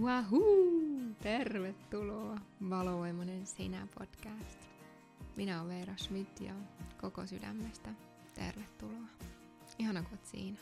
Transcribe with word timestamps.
Wahoo! 0.00 0.76
Tervetuloa 1.22 2.38
Valovoimainen 2.70 3.46
sinä 3.46 3.88
podcast. 3.98 4.58
Minä 5.36 5.62
olen 5.62 5.76
Veera 5.76 5.96
Schmidt 5.96 6.40
ja 6.40 6.54
koko 7.00 7.26
sydämestä 7.26 7.90
tervetuloa. 8.34 9.08
Ihana 9.78 10.02
kun 10.02 10.18
siinä. 10.22 10.58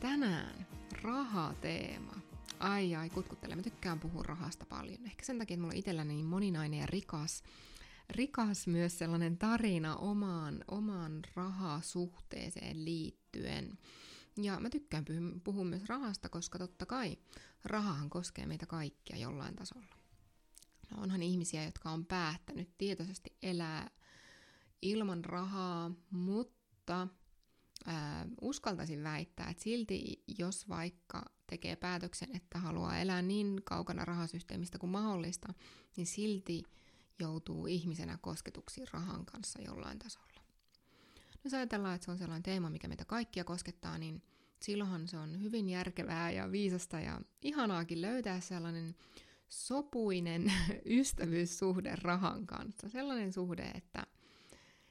Tänään 0.00 0.66
rahateema. 1.02 2.14
Ai 2.58 2.94
ai, 2.94 3.10
kutkuttele. 3.10 3.56
Mä 3.56 3.62
tykkään 3.62 4.00
puhua 4.00 4.22
rahasta 4.22 4.66
paljon. 4.66 5.06
Ehkä 5.06 5.24
sen 5.24 5.38
takia, 5.38 5.54
että 5.54 5.60
mulla 5.60 5.72
on 5.72 5.78
itselläni 5.78 6.14
niin 6.14 6.26
moninainen 6.26 6.80
ja 6.80 6.86
rikas, 6.86 7.42
rikas 8.10 8.66
myös 8.66 8.98
sellainen 8.98 9.38
tarina 9.38 9.96
omaan, 9.96 10.64
omaan 10.68 11.22
rahasuhteeseen 11.34 12.84
liittyen. 12.84 13.78
Ja 14.42 14.60
mä 14.60 14.70
tykkään 14.70 15.04
puhua 15.44 15.64
myös 15.64 15.84
rahasta, 15.84 16.28
koska 16.28 16.58
totta 16.58 16.86
kai 16.86 17.18
rahahan 17.64 18.10
koskee 18.10 18.46
meitä 18.46 18.66
kaikkia 18.66 19.16
jollain 19.16 19.56
tasolla. 19.56 19.96
No 20.90 21.02
onhan 21.02 21.22
ihmisiä, 21.22 21.64
jotka 21.64 21.90
on 21.90 22.06
päättänyt 22.06 22.78
tietoisesti 22.78 23.36
elää 23.42 23.90
ilman 24.82 25.24
rahaa, 25.24 25.90
mutta 26.10 27.08
ää, 27.86 28.26
uskaltaisin 28.40 29.02
väittää, 29.02 29.50
että 29.50 29.62
silti 29.62 30.24
jos 30.38 30.68
vaikka 30.68 31.22
tekee 31.46 31.76
päätöksen, 31.76 32.36
että 32.36 32.58
haluaa 32.58 32.98
elää 32.98 33.22
niin 33.22 33.60
kaukana 33.64 34.04
rahasysteemistä 34.04 34.78
kuin 34.78 34.90
mahdollista, 34.90 35.54
niin 35.96 36.06
silti 36.06 36.62
joutuu 37.18 37.66
ihmisenä 37.66 38.18
kosketuksiin 38.20 38.88
rahan 38.92 39.26
kanssa 39.26 39.62
jollain 39.62 39.98
tasolla. 39.98 40.27
Jos 41.44 41.54
ajatellaan, 41.54 41.94
että 41.94 42.04
se 42.04 42.10
on 42.10 42.18
sellainen 42.18 42.42
teema, 42.42 42.70
mikä 42.70 42.88
meitä 42.88 43.04
kaikkia 43.04 43.44
koskettaa, 43.44 43.98
niin 43.98 44.22
silloinhan 44.62 45.08
se 45.08 45.18
on 45.18 45.42
hyvin 45.42 45.68
järkevää 45.68 46.30
ja 46.30 46.52
viisasta 46.52 47.00
ja 47.00 47.20
ihanaakin 47.42 48.02
löytää 48.02 48.40
sellainen 48.40 48.94
sopuinen 49.48 50.52
ystävyyssuhde 51.00 51.96
rahan 52.02 52.46
kanssa. 52.46 52.88
Sellainen 52.88 53.32
suhde, 53.32 53.70
että 53.74 54.06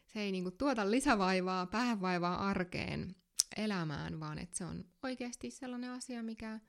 se 0.06 0.20
ei 0.20 0.32
niinku 0.32 0.52
tuota 0.52 0.92
lisävaivaa, 0.92 1.66
päävaivaa 1.66 2.48
arkeen 2.48 3.16
elämään, 3.58 4.20
vaan 4.20 4.40
että 4.40 4.58
se 4.58 4.66
on 4.66 4.86
oikeasti 5.04 5.52
sellainen 5.52 5.92
asia, 5.92 6.24
mikä 6.24 6.60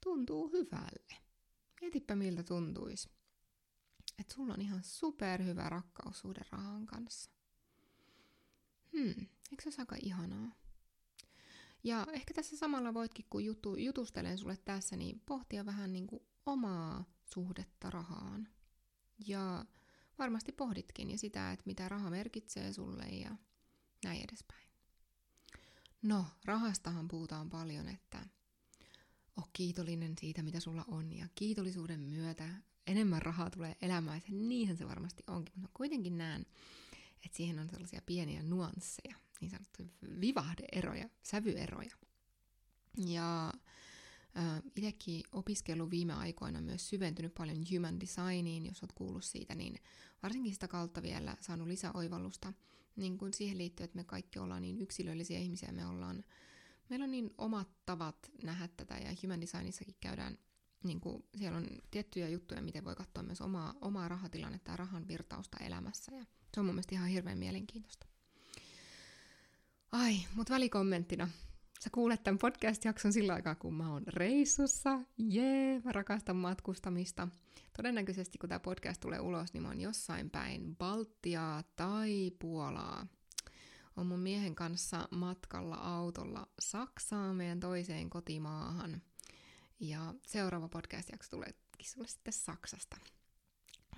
tuntuu 0.00 0.48
hyvälle. 0.48 1.16
Mietipä 1.80 2.16
miltä 2.16 2.42
tuntuisi. 2.42 3.10
Että 4.18 4.34
sulla 4.34 4.54
on 4.54 4.60
ihan 4.60 4.84
superhyvä 4.84 5.68
rakkaussuhde 5.68 6.40
rahan 6.50 6.86
kanssa. 6.86 7.30
Hmm, 8.92 9.26
eikö 9.50 9.70
se 9.70 9.82
aika 9.82 9.96
ihanaa? 10.02 10.54
Ja 11.84 12.06
ehkä 12.12 12.34
tässä 12.34 12.56
samalla 12.56 12.94
voitkin, 12.94 13.26
kun 13.30 13.44
jutu, 13.44 13.76
jutustelen 13.76 14.38
sulle 14.38 14.56
tässä, 14.56 14.96
niin 14.96 15.22
pohtia 15.26 15.66
vähän 15.66 15.92
niin 15.92 16.06
kuin 16.06 16.22
omaa 16.46 17.04
suhdetta 17.24 17.90
rahaan. 17.90 18.48
Ja 19.26 19.64
varmasti 20.18 20.52
pohditkin 20.52 21.10
ja 21.10 21.18
sitä, 21.18 21.52
että 21.52 21.62
mitä 21.66 21.88
raha 21.88 22.10
merkitsee 22.10 22.72
sulle 22.72 23.04
ja 23.04 23.36
näin 24.04 24.24
edespäin. 24.28 24.68
No, 26.02 26.26
rahastahan 26.44 27.08
puhutaan 27.08 27.50
paljon, 27.50 27.88
että 27.88 28.26
oh 29.36 29.50
kiitollinen 29.52 30.14
siitä, 30.20 30.42
mitä 30.42 30.60
sulla 30.60 30.84
on, 30.88 31.12
ja 31.12 31.28
kiitollisuuden 31.34 32.00
myötä 32.00 32.48
enemmän 32.86 33.22
rahaa 33.22 33.50
tulee 33.50 33.76
elämään, 33.82 34.22
ja 34.28 34.34
niinhän 34.34 34.76
se 34.76 34.88
varmasti 34.88 35.22
onkin, 35.26 35.54
mutta 35.56 35.76
kuitenkin 35.76 36.18
näen, 36.18 36.46
että 37.24 37.36
siihen 37.36 37.58
on 37.58 37.68
sellaisia 37.68 38.02
pieniä 38.06 38.42
nuansseja, 38.42 39.16
niin 39.40 39.50
sanottuja 39.50 39.88
vivahdeeroja, 40.20 41.08
sävyeroja. 41.22 41.96
Ja 42.96 43.52
äh, 44.38 44.62
itsekin 44.76 45.22
opiskellut 45.32 45.90
viime 45.90 46.12
aikoina 46.12 46.60
myös 46.60 46.88
syventynyt 46.88 47.34
paljon 47.34 47.64
human 47.74 48.00
designiin, 48.00 48.66
jos 48.66 48.82
olet 48.82 48.92
kuullut 48.92 49.24
siitä, 49.24 49.54
niin 49.54 49.78
varsinkin 50.22 50.52
sitä 50.52 50.68
kautta 50.68 51.02
vielä 51.02 51.36
saanut 51.40 51.68
lisäoivallusta 51.68 52.52
niin 52.96 53.18
kuin 53.18 53.32
siihen 53.34 53.58
liittyy, 53.58 53.84
että 53.84 53.96
me 53.96 54.04
kaikki 54.04 54.38
ollaan 54.38 54.62
niin 54.62 54.78
yksilöllisiä 54.78 55.38
ihmisiä, 55.38 55.72
me 55.72 55.86
ollaan, 55.86 56.24
meillä 56.88 57.04
on 57.04 57.10
niin 57.10 57.30
omat 57.38 57.68
tavat 57.86 58.30
nähdä 58.42 58.68
tätä 58.68 58.94
ja 58.94 59.14
human 59.22 59.40
designissakin 59.40 59.96
käydään 60.00 60.38
niin 60.84 61.00
kuin, 61.00 61.24
siellä 61.36 61.58
on 61.58 61.66
tiettyjä 61.90 62.28
juttuja, 62.28 62.62
miten 62.62 62.84
voi 62.84 62.94
katsoa 62.94 63.22
myös 63.22 63.40
omaa, 63.40 63.74
omaa 63.80 64.08
rahatilannetta 64.08 64.70
ja 64.70 64.76
rahan 64.76 65.08
virtausta 65.08 65.56
elämässä. 65.56 66.14
Ja 66.14 66.26
se 66.54 66.60
on 66.60 66.66
mun 66.66 66.74
mielestä 66.74 66.94
ihan 66.94 67.08
hirveän 67.08 67.38
mielenkiintoista. 67.38 68.06
Ai, 69.92 70.16
mutta 70.34 70.54
välikommenttina. 70.54 71.28
Sä 71.80 71.90
kuulet 71.90 72.24
tämän 72.24 72.38
podcast-jakson 72.38 73.12
sillä 73.12 73.34
aikaa, 73.34 73.54
kun 73.54 73.74
mä 73.74 73.92
oon 73.92 74.02
reissussa. 74.06 75.00
Jee, 75.18 75.80
mä 75.84 75.92
rakastan 75.92 76.36
matkustamista. 76.36 77.28
Todennäköisesti, 77.76 78.38
kun 78.38 78.48
tämä 78.48 78.58
podcast 78.60 79.00
tulee 79.00 79.20
ulos, 79.20 79.52
niin 79.52 79.62
mä 79.62 79.68
oon 79.68 79.80
jossain 79.80 80.30
päin 80.30 80.76
Baltiaa 80.76 81.62
tai 81.76 82.30
Puolaa. 82.38 83.06
On 83.96 84.06
mun 84.06 84.20
miehen 84.20 84.54
kanssa 84.54 85.08
matkalla 85.10 85.74
autolla 85.74 86.48
Saksaan, 86.58 87.36
meidän 87.36 87.60
toiseen 87.60 88.10
kotimaahan. 88.10 89.02
Ja 89.80 90.14
seuraava 90.26 90.68
podcast-jakso 90.68 91.30
tulee 91.30 91.54
sulle 91.82 92.08
sitten 92.08 92.32
Saksasta. 92.32 92.96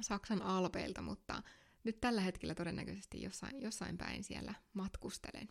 Saksan 0.00 0.42
alpeilta, 0.42 1.02
mutta 1.02 1.42
nyt 1.84 2.00
tällä 2.00 2.20
hetkellä 2.20 2.54
todennäköisesti 2.54 3.22
jossain, 3.22 3.62
jossain 3.62 3.98
päin 3.98 4.24
siellä 4.24 4.54
matkustelen. 4.74 5.48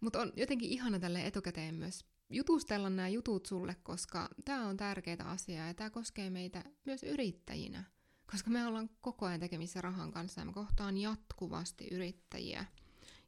Mutta 0.00 0.20
on 0.20 0.32
jotenkin 0.36 0.70
ihana 0.70 0.98
tälle 0.98 1.26
etukäteen 1.26 1.74
myös 1.74 2.04
jutustella 2.30 2.90
nämä 2.90 3.08
jutut 3.08 3.46
sulle, 3.46 3.76
koska 3.82 4.28
tämä 4.44 4.68
on 4.68 4.76
tärkeää 4.76 5.24
asiaa 5.24 5.66
ja 5.66 5.74
tämä 5.74 5.90
koskee 5.90 6.30
meitä 6.30 6.64
myös 6.84 7.02
yrittäjinä. 7.02 7.84
Koska 8.30 8.50
me 8.50 8.66
ollaan 8.66 8.90
koko 9.00 9.26
ajan 9.26 9.40
tekemissä 9.40 9.80
rahan 9.80 10.12
kanssa 10.12 10.40
ja 10.40 10.44
me 10.44 10.52
kohtaan 10.52 10.96
jatkuvasti 10.96 11.88
yrittäjiä 11.90 12.64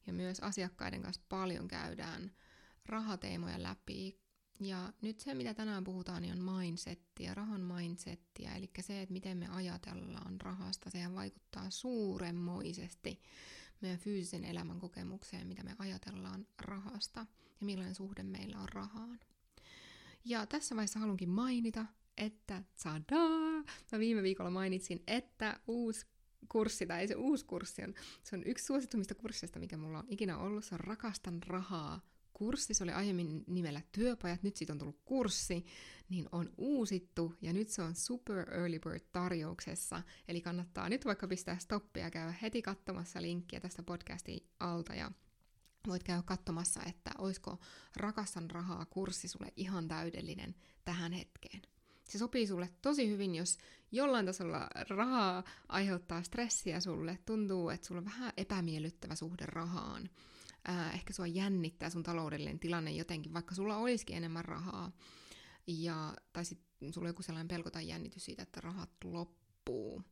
ja 0.07 0.13
myös 0.13 0.41
asiakkaiden 0.41 1.03
kanssa 1.03 1.23
paljon 1.29 1.69
käydään 1.69 2.33
rahateemoja 2.87 3.63
läpi. 3.63 4.21
Ja 4.61 4.93
nyt 5.03 5.21
se, 5.21 5.35
mitä 5.35 5.55
tänään 5.55 5.85
puhutaan, 5.85 6.23
niin 6.23 6.33
on 6.33 6.41
mindsettiä, 6.71 7.35
rahan 7.35 7.61
mindsettiä, 7.61 8.55
eli 8.55 8.71
se, 8.81 9.03
että 9.03 9.13
miten 9.13 9.39
me 9.39 9.49
ajatellaan 9.49 10.41
rahasta, 10.41 10.91
sehän 10.91 11.15
vaikuttaa 11.15 11.71
suuremmoisesti 11.71 13.23
meidän 13.81 13.99
fyysisen 13.99 14.45
elämän 14.45 14.81
kokemukseen, 14.81 15.47
mitä 15.47 15.63
me 15.63 15.77
ajatellaan 15.79 16.47
rahasta 16.59 17.21
ja 17.61 17.67
millainen 17.67 17.95
suhde 17.95 18.23
meillä 18.23 18.59
on 18.59 18.69
rahaan. 18.69 19.21
Ja 20.25 20.47
tässä 20.47 20.77
vaiheessa 20.77 20.99
haluankin 20.99 21.29
mainita, 21.29 21.87
että 22.17 22.63
tadaa! 22.83 23.65
Mä 23.93 23.99
viime 23.99 24.23
viikolla 24.23 24.51
mainitsin, 24.51 25.03
että 25.07 25.61
uusi 25.67 26.07
kurssi, 26.49 26.87
tai 26.87 27.01
ei 27.01 27.09
se 27.09 27.15
uusi 27.15 27.45
kurssi 27.45 27.83
on, 27.83 27.95
se 28.23 28.37
on 28.37 28.43
yksi 28.47 28.65
suositummista 28.65 29.15
kursseista, 29.15 29.59
mikä 29.59 29.77
mulla 29.77 29.99
on 29.99 30.07
ikinä 30.09 30.39
ollut, 30.39 30.65
se 30.65 30.75
on 30.75 30.81
Rakastan 30.81 31.43
rahaa 31.43 32.01
kurssi, 32.41 32.75
se 32.75 32.85
oli 32.85 32.93
aiemmin 32.93 33.45
nimellä 33.47 33.81
työpajat, 33.93 34.43
nyt 34.43 34.57
siitä 34.57 34.73
on 34.73 34.79
tullut 34.79 35.01
kurssi, 35.05 35.65
niin 36.09 36.29
on 36.33 36.51
uusittu 36.59 37.35
ja 37.43 37.53
nyt 37.53 37.69
se 37.69 37.83
on 37.83 37.95
Super 37.95 38.55
Early 38.55 38.79
Bird 38.79 39.01
tarjouksessa, 39.13 40.03
eli 40.29 40.41
kannattaa 40.41 40.89
nyt 40.89 41.05
vaikka 41.05 41.29
pistää 41.29 41.59
stoppia 41.59 42.05
ja 42.05 42.11
käydä 42.11 42.35
heti 42.43 42.63
katsomassa 42.63 43.23
linkkiä 43.23 43.61
tästä 43.61 43.83
podcastin 43.83 44.41
alta 44.61 44.95
ja 44.95 45.13
voit 45.87 46.03
käydä 46.03 46.23
katsomassa, 46.23 46.81
että 46.87 47.11
olisiko 47.19 47.59
Rakastan 47.97 48.51
rahaa 48.51 48.87
kurssi 48.87 49.29
sulle 49.29 49.53
ihan 49.57 49.89
täydellinen 49.89 50.55
tähän 50.85 51.13
hetkeen. 51.13 51.63
Se 52.09 52.19
sopii 52.19 52.47
sulle 52.47 52.71
tosi 52.83 53.09
hyvin, 53.09 53.35
jos 53.35 53.59
jollain 53.93 54.27
tasolla 54.27 54.69
rahaa 54.89 55.45
aiheuttaa 55.69 56.23
stressiä 56.23 56.81
sulle, 56.81 57.19
tuntuu, 57.27 57.71
että 57.71 57.87
sulla 57.87 57.99
on 57.99 58.05
vähän 58.05 58.33
epämiellyttävä 58.37 59.15
suhde 59.15 59.47
rahaan 59.47 60.11
ää, 60.65 60.93
ehkä 60.93 61.13
sua 61.13 61.27
jännittää 61.27 61.91
sun 61.91 62.03
taloudellinen 62.03 62.59
tilanne 62.59 62.91
jotenkin, 62.91 63.35
vaikka 63.35 63.55
sulla 63.55 63.77
olisikin 63.77 64.17
enemmän 64.17 64.45
rahaa, 64.45 64.93
ja, 65.67 66.15
tai 66.33 66.45
sitten 66.45 66.93
sulla 66.93 67.07
on 67.07 67.11
joku 67.11 67.23
sellainen 67.23 67.49
pelko 67.49 67.71
tai 67.71 67.89
jännitys 67.89 68.25
siitä, 68.25 68.43
että 68.43 68.61
rahat 68.61 68.91
loppuu, 69.05 70.03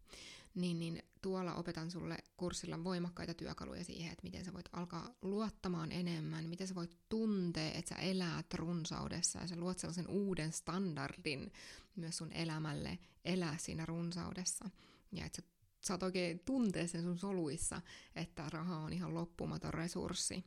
niin, 0.54 0.78
niin 0.78 1.02
tuolla 1.22 1.54
opetan 1.54 1.90
sulle 1.90 2.18
kurssilla 2.36 2.84
voimakkaita 2.84 3.34
työkaluja 3.34 3.84
siihen, 3.84 4.12
että 4.12 4.22
miten 4.22 4.44
sä 4.44 4.52
voit 4.52 4.68
alkaa 4.72 5.14
luottamaan 5.22 5.92
enemmän, 5.92 6.48
miten 6.48 6.68
sä 6.68 6.74
voit 6.74 6.96
tuntea, 7.08 7.72
että 7.72 7.88
sä 7.88 8.00
elät 8.00 8.54
runsaudessa 8.54 9.38
ja 9.38 9.46
sä 9.46 9.56
luot 9.56 9.78
sellaisen 9.78 10.08
uuden 10.08 10.52
standardin 10.52 11.52
myös 11.96 12.16
sun 12.16 12.32
elämälle 12.32 12.98
elää 13.24 13.56
siinä 13.58 13.86
runsaudessa. 13.86 14.70
Ja 15.12 15.24
että 15.24 15.42
sä 15.42 15.57
saat 15.88 16.02
oikein 16.02 16.40
tuntea 16.40 16.88
sen 16.88 17.02
sun 17.02 17.18
soluissa, 17.18 17.80
että 18.14 18.50
raha 18.50 18.76
on 18.76 18.92
ihan 18.92 19.14
loppumaton 19.14 19.74
resurssi. 19.74 20.44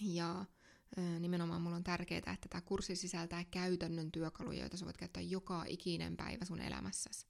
Ja 0.00 0.44
nimenomaan 1.20 1.62
mulla 1.62 1.76
on 1.76 1.84
tärkeää, 1.84 2.18
että 2.18 2.48
tämä 2.48 2.60
kurssi 2.60 2.96
sisältää 2.96 3.44
käytännön 3.44 4.12
työkaluja, 4.12 4.60
joita 4.60 4.76
sä 4.76 4.84
voit 4.84 4.96
käyttää 4.96 5.22
joka 5.22 5.64
ikinen 5.66 6.16
päivä 6.16 6.44
sun 6.44 6.60
elämässäsi, 6.60 7.26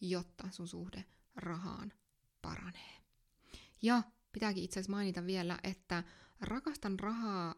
jotta 0.00 0.48
sun 0.50 0.68
suhde 0.68 1.04
rahaan 1.36 1.92
paranee. 2.42 2.94
Ja 3.82 4.02
pitääkin 4.32 4.64
itse 4.64 4.80
asiassa 4.80 4.92
mainita 4.92 5.26
vielä, 5.26 5.58
että 5.62 6.04
rakastan 6.40 6.98
rahaa 6.98 7.54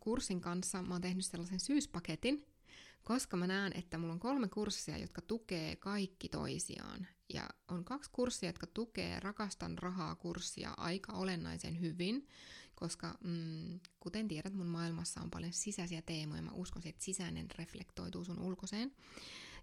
kurssin 0.00 0.40
kanssa 0.40 0.82
mä 0.82 0.94
oon 0.94 1.00
tehnyt 1.00 1.24
sellaisen 1.24 1.60
syyspaketin, 1.60 2.46
koska 3.02 3.36
mä 3.36 3.46
näen, 3.46 3.72
että 3.76 3.98
mulla 3.98 4.12
on 4.12 4.20
kolme 4.20 4.48
kurssia, 4.48 4.98
jotka 4.98 5.20
tukee 5.20 5.76
kaikki 5.76 6.28
toisiaan. 6.28 7.06
Ja 7.34 7.48
on 7.68 7.84
kaksi 7.84 8.10
kurssia, 8.12 8.48
jotka 8.48 8.66
tukee 8.66 9.20
Rakastan 9.20 9.78
rahaa 9.78 10.14
kurssia 10.14 10.74
aika 10.76 11.12
olennaisen 11.12 11.80
hyvin, 11.80 12.26
koska 12.74 13.18
mm, 13.24 13.80
kuten 14.00 14.28
tiedät, 14.28 14.54
mun 14.54 14.66
maailmassa 14.66 15.20
on 15.20 15.30
paljon 15.30 15.52
sisäisiä 15.52 16.02
teemoja. 16.02 16.42
Mä 16.42 16.50
uskon, 16.52 16.82
että 16.86 17.04
sisäinen 17.04 17.46
reflektoituu 17.58 18.24
sun 18.24 18.38
ulkoiseen. 18.38 18.92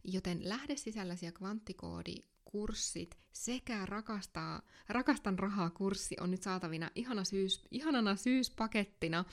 Joten 0.03 0.49
lähde 0.49 0.75
sisälläsi 0.75 1.25
ja 1.25 1.31
kvanttikoodi 1.31 2.15
kurssit 2.45 3.17
sekä 3.31 3.85
rakastaa, 3.85 4.61
rakastan 4.89 5.39
rahaa 5.39 5.69
kurssi 5.69 6.15
on 6.19 6.31
nyt 6.31 6.43
saatavina 6.43 6.91
ihana 6.95 7.23
syys, 7.23 7.67
ihanana 7.71 8.15
syyspakettina. 8.15 9.25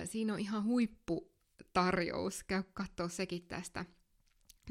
Ö, 0.00 0.06
siinä 0.06 0.32
on 0.32 0.40
ihan 0.40 0.64
huipputarjous, 0.64 2.42
käy 2.42 2.62
katsoa 2.74 3.08
sekin 3.08 3.42
tästä 3.42 3.84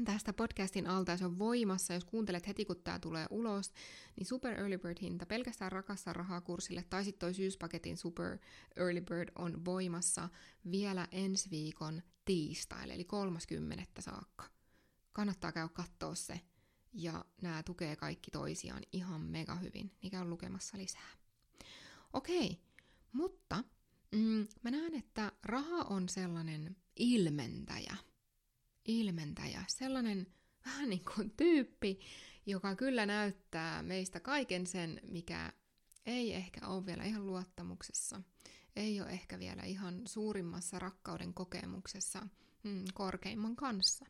tästä 0.04 0.32
podcastin 0.32 0.86
alta 0.86 1.16
se 1.16 1.24
on 1.24 1.38
voimassa, 1.38 1.94
jos 1.94 2.04
kuuntelet 2.04 2.46
heti 2.46 2.64
kun 2.64 2.82
tämä 2.84 2.98
tulee 2.98 3.26
ulos, 3.30 3.72
niin 4.16 4.26
Super 4.26 4.60
Early 4.60 4.78
Bird 4.78 4.96
hinta 5.02 5.26
pelkästään 5.26 5.72
rakassa 5.72 6.12
rahaa 6.12 6.40
kurssille 6.40 6.84
tai 6.90 7.04
sitten 7.04 7.20
toi 7.20 7.34
syyspaketin 7.34 7.96
Super 7.96 8.38
Early 8.76 9.00
Bird 9.00 9.28
on 9.34 9.64
voimassa 9.64 10.28
vielä 10.70 11.08
ensi 11.12 11.50
viikon 11.50 12.02
tiistaille, 12.24 12.94
eli 12.94 13.04
30. 13.04 14.02
saakka. 14.02 14.44
Kannattaa 15.12 15.52
käydä 15.52 15.68
katsoa 15.68 16.14
se 16.14 16.40
ja 16.92 17.24
nämä 17.42 17.62
tukee 17.62 17.96
kaikki 17.96 18.30
toisiaan 18.30 18.82
ihan 18.92 19.20
mega 19.20 19.54
hyvin, 19.54 19.92
niin 20.02 20.10
käy 20.10 20.24
lukemassa 20.24 20.78
lisää. 20.78 21.10
Okei, 22.12 22.60
mutta 23.12 23.64
mm, 24.12 24.46
mä 24.62 24.70
näen, 24.70 24.94
että 24.94 25.32
raha 25.42 25.82
on 25.82 26.08
sellainen 26.08 26.76
ilmentäjä. 26.96 27.96
Ilmentäjä, 28.86 29.64
sellainen 29.68 30.26
vähän 30.66 30.90
niin 30.90 31.04
kuin 31.14 31.30
tyyppi, 31.30 32.00
joka 32.46 32.76
kyllä 32.76 33.06
näyttää 33.06 33.82
meistä 33.82 34.20
kaiken 34.20 34.66
sen, 34.66 35.00
mikä 35.10 35.52
ei 36.06 36.34
ehkä 36.34 36.68
ole 36.68 36.86
vielä 36.86 37.04
ihan 37.04 37.26
luottamuksessa, 37.26 38.20
ei 38.76 39.00
ole 39.00 39.10
ehkä 39.10 39.38
vielä 39.38 39.62
ihan 39.62 40.02
suurimmassa 40.04 40.78
rakkauden 40.78 41.34
kokemuksessa 41.34 42.28
mm, 42.62 42.84
korkeimman 42.94 43.56
kanssa. 43.56 44.06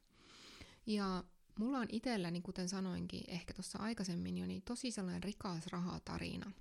Ja 0.87 1.25
mulla 1.59 1.79
on 1.79 1.87
itselläni, 1.91 2.41
kuten 2.41 2.69
sanoinkin 2.69 3.25
ehkä 3.29 3.55
tuossa 3.55 3.79
aikaisemmin 3.79 4.39
jo, 4.39 4.47
niin 4.47 4.63
tosi 4.63 4.91
sellainen 4.91 5.23
rikas 5.23 5.67
rahatarina. 5.67 6.53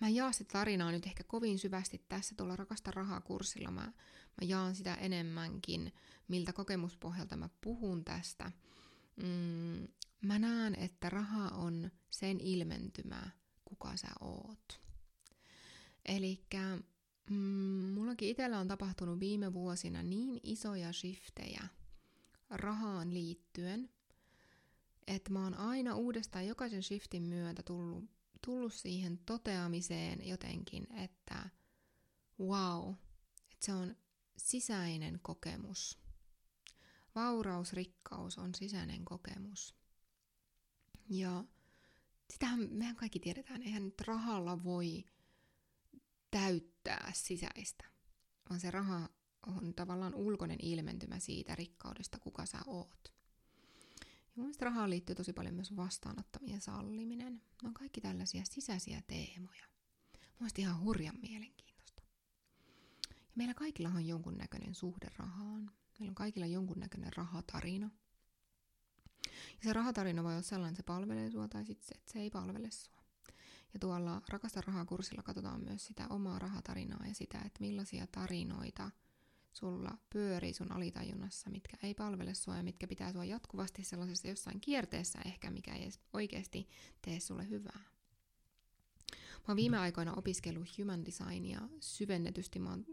Mä 0.00 0.06
en 0.06 0.14
jaa 0.14 0.32
sitä 0.32 0.52
tarinaa 0.52 0.90
nyt 0.92 1.06
ehkä 1.06 1.24
kovin 1.24 1.58
syvästi 1.58 2.04
tässä 2.08 2.34
tuolla 2.34 2.56
Rakasta 2.56 2.90
rahaa 2.90 3.20
kurssilla. 3.20 3.70
Mä, 3.70 3.92
mä 4.40 4.46
jaan 4.46 4.74
sitä 4.74 4.94
enemmänkin, 4.94 5.92
miltä 6.28 6.52
kokemuspohjalta 6.52 7.36
mä 7.36 7.48
puhun 7.60 8.04
tästä. 8.04 8.52
Mm, 9.16 9.88
mä 10.20 10.38
näen, 10.38 10.74
että 10.74 11.10
raha 11.10 11.48
on 11.48 11.90
sen 12.10 12.40
ilmentymä, 12.40 13.30
kuka 13.64 13.96
sä 13.96 14.08
oot. 14.20 14.80
Eli 16.04 16.44
mm, 17.30 17.36
mullakin 17.94 18.28
itsellä 18.28 18.58
on 18.58 18.68
tapahtunut 18.68 19.20
viime 19.20 19.52
vuosina 19.52 20.02
niin 20.02 20.40
isoja 20.42 20.92
shiftejä– 20.92 21.68
rahaan 22.50 23.14
liittyen, 23.14 23.90
että 25.06 25.32
mä 25.32 25.44
oon 25.44 25.54
aina 25.54 25.94
uudestaan 25.94 26.46
jokaisen 26.46 26.82
shiftin 26.82 27.22
myötä 27.22 27.62
tullut, 27.62 28.04
tullut 28.46 28.72
siihen 28.72 29.18
toteamiseen 29.26 30.28
jotenkin, 30.28 30.86
että 30.94 31.50
wow, 32.40 32.94
että 33.52 33.66
se 33.66 33.72
on 33.72 33.96
sisäinen 34.36 35.18
kokemus. 35.22 35.98
Vauraus, 37.14 37.72
rikkaus 37.72 38.38
on 38.38 38.54
sisäinen 38.54 39.04
kokemus. 39.04 39.74
Ja 41.08 41.44
sitähän 42.30 42.68
mehän 42.70 42.96
kaikki 42.96 43.20
tiedetään, 43.20 43.62
eihän 43.62 43.84
nyt 43.84 44.00
rahalla 44.00 44.64
voi 44.64 45.04
täyttää 46.30 47.10
sisäistä, 47.14 47.84
vaan 48.50 48.60
se 48.60 48.70
raha 48.70 49.08
on 49.46 49.74
tavallaan 49.74 50.14
ulkoinen 50.14 50.58
ilmentymä 50.62 51.18
siitä 51.18 51.54
rikkaudesta, 51.54 52.18
kuka 52.18 52.46
sä 52.46 52.58
oot. 52.66 53.12
Ja 54.36 54.42
mun 54.42 54.54
rahaan 54.60 54.90
liittyy 54.90 55.14
tosi 55.14 55.32
paljon 55.32 55.54
myös 55.54 55.76
vastaanottamien 55.76 56.60
salliminen. 56.60 57.42
Ne 57.62 57.68
on 57.68 57.74
kaikki 57.74 58.00
tällaisia 58.00 58.42
sisäisiä 58.50 59.02
teemoja. 59.06 59.64
Mun 60.38 60.50
ihan 60.58 60.80
hurjan 60.80 61.18
mielenkiintoista. 61.22 61.65
Meillä 63.36 63.54
kaikilla 63.54 63.88
on 63.88 64.06
jonkunnäköinen 64.06 64.74
suhde 64.74 65.08
rahaan. 65.16 65.70
Meillä 65.98 66.10
on 66.10 66.14
kaikilla 66.14 66.46
jonkunnäköinen 66.46 67.12
rahatarina. 67.16 67.90
Ja 69.26 69.64
se 69.64 69.72
rahatarina 69.72 70.24
voi 70.24 70.32
olla 70.32 70.42
sellainen, 70.42 70.72
että 70.72 70.82
se 70.82 70.86
palvelee 70.86 71.30
sua 71.30 71.48
tai 71.48 71.64
sitten 71.64 71.88
se, 71.88 72.12
se 72.12 72.18
ei 72.18 72.30
palvele 72.30 72.70
sua. 72.70 73.02
Ja 73.74 73.80
tuolla 73.80 74.22
Rakasta 74.28 74.60
rahaa 74.60 74.84
kurssilla 74.84 75.22
katsotaan 75.22 75.64
myös 75.64 75.86
sitä 75.86 76.06
omaa 76.10 76.38
rahatarinaa 76.38 77.06
ja 77.06 77.14
sitä, 77.14 77.38
että 77.38 77.60
millaisia 77.60 78.06
tarinoita– 78.06 78.90
sulla 79.56 79.98
pyörii 80.10 80.52
sun 80.52 80.72
alitajunnassa, 80.72 81.50
mitkä 81.50 81.76
ei 81.82 81.94
palvele 81.94 82.34
sua 82.34 82.56
ja 82.56 82.62
mitkä 82.62 82.86
pitää 82.86 83.12
sua 83.12 83.24
jatkuvasti 83.24 83.84
sellaisessa 83.84 84.28
jossain 84.28 84.60
kierteessä 84.60 85.18
ehkä, 85.24 85.50
mikä 85.50 85.74
ei 85.74 85.82
edes 85.82 86.00
oikeasti 86.12 86.68
tee 87.02 87.20
sulle 87.20 87.48
hyvää. 87.48 87.80
Mä 89.12 89.48
oon 89.48 89.56
viime 89.56 89.78
aikoina 89.78 90.14
opiskellut 90.14 90.78
human 90.78 91.04
designia 91.04 91.60
syvennetysti. 91.80 92.58
Mä 92.58 92.70
oon, 92.70 92.86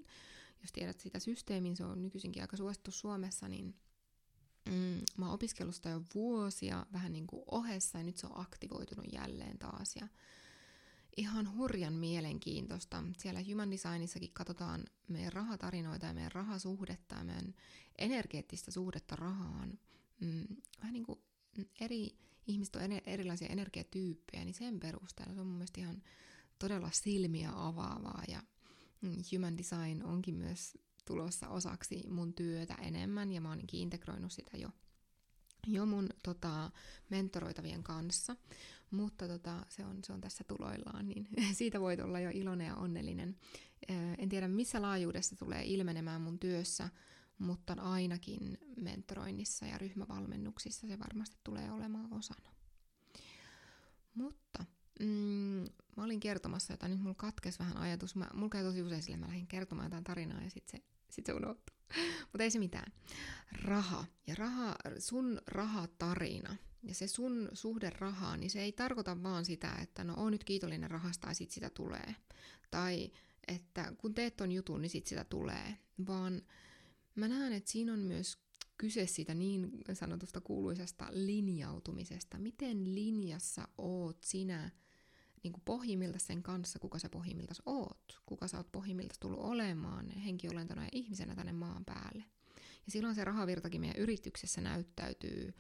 jos 0.64 0.72
tiedät 0.72 1.00
sitä 1.00 1.20
systeemin, 1.20 1.76
se 1.76 1.86
on 1.86 2.02
nykyisinkin 2.02 2.44
aika 2.44 2.58
suosittu 2.58 2.92
Suomessa, 2.92 3.48
niin 3.48 3.76
mm, 4.66 5.02
mä 5.18 5.26
oon 5.26 5.34
opiskellut 5.34 5.76
sitä 5.76 5.90
jo 5.90 6.02
vuosia 6.16 6.86
vähän 6.94 7.12
niin 7.12 7.28
kuin 7.28 7.44
ohessa 7.52 7.98
ja 7.98 8.04
nyt 8.04 8.18
se 8.18 8.28
on 8.28 8.40
aktivoitunut 8.40 9.06
jälleen 9.14 9.60
taas. 9.60 9.96
Ja 9.96 10.08
ihan 11.18 11.58
hurjan 11.58 11.94
mielenkiintoista. 11.94 13.04
Siellä 13.18 13.40
Human 13.50 13.72
Designissakin 13.72 14.34
katsotaan 14.34 14.84
meidän 15.08 15.34
rahatarinoita 15.34 16.06
ja 16.06 16.14
meidän 16.14 16.32
rahasuhdetta 16.32 17.16
ja 17.16 17.24
meidän 17.24 17.56
energeettistä 17.98 18.72
suhdetta 18.72 19.16
rahaan. 19.16 19.80
Mm, 20.20 20.48
vähän 20.80 20.94
niin 20.94 21.06
kuin 21.06 21.20
eri 21.80 22.18
ihmiset 22.48 22.76
on 22.76 22.82
erilaisia 23.06 23.48
energiatyyppejä, 23.48 24.46
niin 24.46 24.54
sen 24.54 24.80
perusteella 24.80 25.34
se 25.34 25.42
on 25.42 25.48
mun 25.48 25.56
mielestä 25.56 25.82
ihan 25.82 26.04
todella 26.60 26.90
silmiä 26.92 27.52
avaavaa 27.56 28.24
ja 28.28 28.44
Human 29.34 29.58
Design 29.58 30.04
onkin 30.04 30.36
myös 30.36 30.78
tulossa 31.06 31.50
osaksi 31.50 32.04
mun 32.10 32.34
työtä 32.34 32.74
enemmän 32.74 33.34
ja 33.34 33.42
mä 33.42 33.50
oon 33.50 33.60
integroinut 33.72 34.32
sitä 34.32 34.58
jo, 34.58 34.70
jo 35.68 35.86
mun 35.86 36.10
tota, 36.24 36.72
mentoroitavien 37.10 37.84
kanssa. 37.84 38.36
Mutta 38.92 39.28
tota, 39.28 39.66
se, 39.70 39.86
on, 39.86 40.00
se 40.04 40.14
on 40.14 40.22
tässä 40.22 40.44
tuloillaan, 40.44 41.08
niin 41.08 41.28
siitä 41.58 41.82
voit 41.82 42.00
olla 42.00 42.20
jo 42.20 42.30
iloinen 42.34 42.68
ja 42.68 42.76
onnellinen. 42.76 43.38
En 44.18 44.30
tiedä 44.30 44.48
missä 44.48 44.82
laajuudessa 44.82 45.36
tulee 45.36 45.64
ilmenemään 45.66 46.22
mun 46.22 46.40
työssä, 46.40 46.90
mutta 47.38 47.74
ainakin 47.74 48.58
mentoroinnissa 48.82 49.66
ja 49.66 49.78
ryhmävalmennuksissa 49.78 50.88
se 50.88 51.00
varmasti 51.00 51.38
tulee 51.44 51.72
olemaan 51.72 52.14
osana. 52.14 52.50
Mutta 54.14 54.66
mm, 55.00 55.66
mä 55.98 56.04
olin 56.04 56.20
kertomassa 56.20 56.74
jotain, 56.74 56.92
nyt 56.92 57.02
mulla 57.02 57.16
katkesi 57.16 57.60
vähän 57.60 57.78
ajatus. 57.78 58.16
Mä, 58.16 58.30
mulla 58.34 58.50
käy 58.50 58.64
tosi 58.64 58.82
usein 58.82 59.04
sille, 59.04 59.18
mä 59.18 59.28
lähdin 59.28 59.48
kertomaan 59.48 59.86
jotain 59.86 60.04
tarinaa 60.04 60.42
ja 60.42 60.50
sitten 60.50 60.80
se, 60.80 60.86
sit 61.10 61.26
se 61.26 61.34
unohtuu. 61.34 61.76
Mutta 62.32 62.44
ei 62.44 62.52
se 62.52 62.60
mitään. 62.60 62.92
Raha 63.52 64.06
ja 64.28 64.36
raha, 64.36 64.76
sun 65.00 65.42
rahatarina 65.48 66.56
ja 66.84 66.94
se 66.94 67.08
sun 67.08 67.50
suhde 67.54 67.90
rahaan, 67.90 68.40
niin 68.40 68.50
se 68.50 68.62
ei 68.62 68.72
tarkoita 68.72 69.24
vaan 69.24 69.46
sitä, 69.46 69.76
että 69.82 70.04
no 70.04 70.14
on 70.18 70.32
nyt 70.32 70.44
kiitollinen 70.44 70.92
rahasta 70.92 71.28
ja 71.28 71.34
sit 71.34 71.52
sitä 71.52 71.70
tulee. 71.70 72.16
Tai 72.72 73.12
että 73.48 73.94
kun 73.98 74.14
teet 74.14 74.36
ton 74.36 74.52
jutun, 74.52 74.82
niin 74.82 74.90
sit 74.90 75.08
sitä 75.08 75.24
tulee. 75.24 75.78
Vaan 76.08 76.42
mä 77.16 77.28
näen, 77.28 77.54
että 77.54 77.72
siinä 77.72 77.94
on 77.94 78.00
myös 78.00 78.38
kyse 78.78 79.08
siitä 79.08 79.34
niin 79.34 79.72
sanotusta 79.94 80.42
kuuluisesta 80.42 81.08
linjautumisesta. 81.12 82.40
Miten 82.40 82.96
linjassa 82.96 83.68
oot 83.78 84.18
sinä 84.24 84.72
niin 85.44 85.54
kuin 85.54 85.64
pohjimmilta 85.66 86.20
sen 86.20 86.44
kanssa, 86.44 86.80
kuka 86.80 87.00
sä 87.00 87.10
pohjimmilta 87.10 87.54
oot, 87.66 88.22
kuka 88.26 88.48
sä 88.48 88.58
oot 88.58 88.72
pohjimmilta 88.72 89.16
tullut 89.20 89.40
olemaan 89.40 90.10
henkiolentona 90.10 90.84
ja 90.84 90.90
ihmisenä 90.92 91.36
tänne 91.36 91.52
maan 91.52 91.86
päälle. 91.86 92.24
Ja 92.86 92.92
silloin 92.92 93.16
se 93.16 93.26
rahavirtakin 93.26 93.82
meidän 93.82 94.02
yrityksessä 94.02 94.62
näyttäytyy 94.62 95.54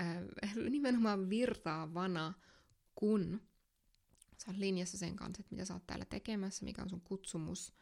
äh, 0.00 0.56
nimenomaan 0.70 1.30
virtaavana, 1.30 2.34
kun 2.94 3.40
sä 4.38 4.50
oot 4.50 4.58
linjassa 4.58 4.98
sen 4.98 5.16
kanssa, 5.16 5.40
että 5.40 5.54
mitä 5.54 5.64
sä 5.64 5.74
oot 5.74 5.86
täällä 5.86 6.04
tekemässä, 6.04 6.64
mikä 6.64 6.82
on 6.82 6.90
sun 6.90 7.00
kutsumus, 7.00 7.74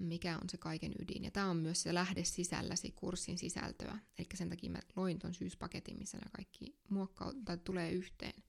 mikä 0.00 0.38
on 0.42 0.48
se 0.48 0.56
kaiken 0.56 0.92
ydin. 0.98 1.24
Ja 1.24 1.30
tämä 1.30 1.50
on 1.50 1.56
myös 1.56 1.82
se 1.82 1.94
lähde 1.94 2.24
sisälläsi 2.24 2.92
kurssin 2.92 3.38
sisältöä. 3.38 3.98
Eli 4.18 4.26
sen 4.34 4.48
takia 4.48 4.70
mä 4.70 4.80
loin 4.96 5.18
ton 5.18 5.34
syyspaketin, 5.34 5.98
missä 5.98 6.18
nämä 6.18 6.30
kaikki 6.36 6.76
muokkau- 6.92 7.42
tai 7.44 7.58
tulee 7.58 7.92
yhteen. 7.92 8.42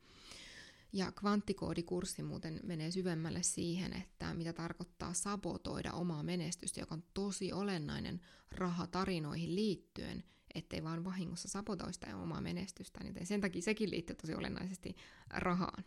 Ja 0.93 1.11
kvanttikoodikurssi 1.11 2.23
muuten 2.23 2.59
menee 2.63 2.91
syvemmälle 2.91 3.43
siihen, 3.43 3.93
että 3.93 4.33
mitä 4.33 4.53
tarkoittaa 4.53 5.13
sabotoida 5.13 5.91
omaa 5.91 6.23
menestystä, 6.23 6.79
joka 6.79 6.95
on 6.95 7.03
tosi 7.13 7.53
olennainen 7.53 8.21
rahatarinoihin 8.51 9.55
liittyen, 9.55 10.23
ettei 10.55 10.83
vaan 10.83 11.03
vahingossa 11.03 11.47
sabotoista 11.47 12.17
omaa 12.17 12.41
menestystä. 12.41 12.99
Joten 13.07 13.25
sen 13.25 13.41
takia 13.41 13.61
sekin 13.61 13.91
liittyy 13.91 14.15
tosi 14.15 14.35
olennaisesti 14.35 14.95
rahaan. 15.29 15.85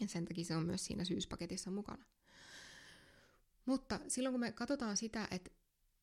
Ja 0.00 0.08
sen 0.08 0.24
takia 0.24 0.44
se 0.44 0.56
on 0.56 0.66
myös 0.66 0.84
siinä 0.84 1.04
syyspaketissa 1.04 1.70
mukana. 1.70 2.04
Mutta 3.66 4.00
silloin 4.08 4.32
kun 4.32 4.40
me 4.40 4.52
katsotaan 4.52 4.96
sitä, 4.96 5.28
että 5.30 5.50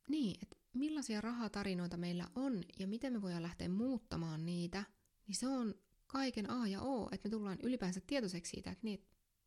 niin, 0.10 0.40
että 0.42 0.56
millaisia 0.74 1.22
rahatarinoita 1.22 1.98
meillä 1.98 2.28
on 2.36 2.64
ja 2.80 2.88
miten 2.88 3.14
me 3.14 3.22
voidaan 3.22 3.44
lähteä 3.44 3.70
muuttamaan 3.70 4.46
niitä, 4.46 4.84
niin 5.28 5.36
se 5.36 5.48
on 5.48 5.76
kaiken 6.14 6.50
A 6.50 6.68
ja 6.68 6.82
O, 6.82 7.10
että 7.12 7.30
me 7.30 7.32
tullaan 7.32 7.58
ylipäänsä 7.64 8.02
tietoiseksi 8.08 8.50
siitä, 8.50 8.72
että 8.72 8.84
niin, 8.84 9.06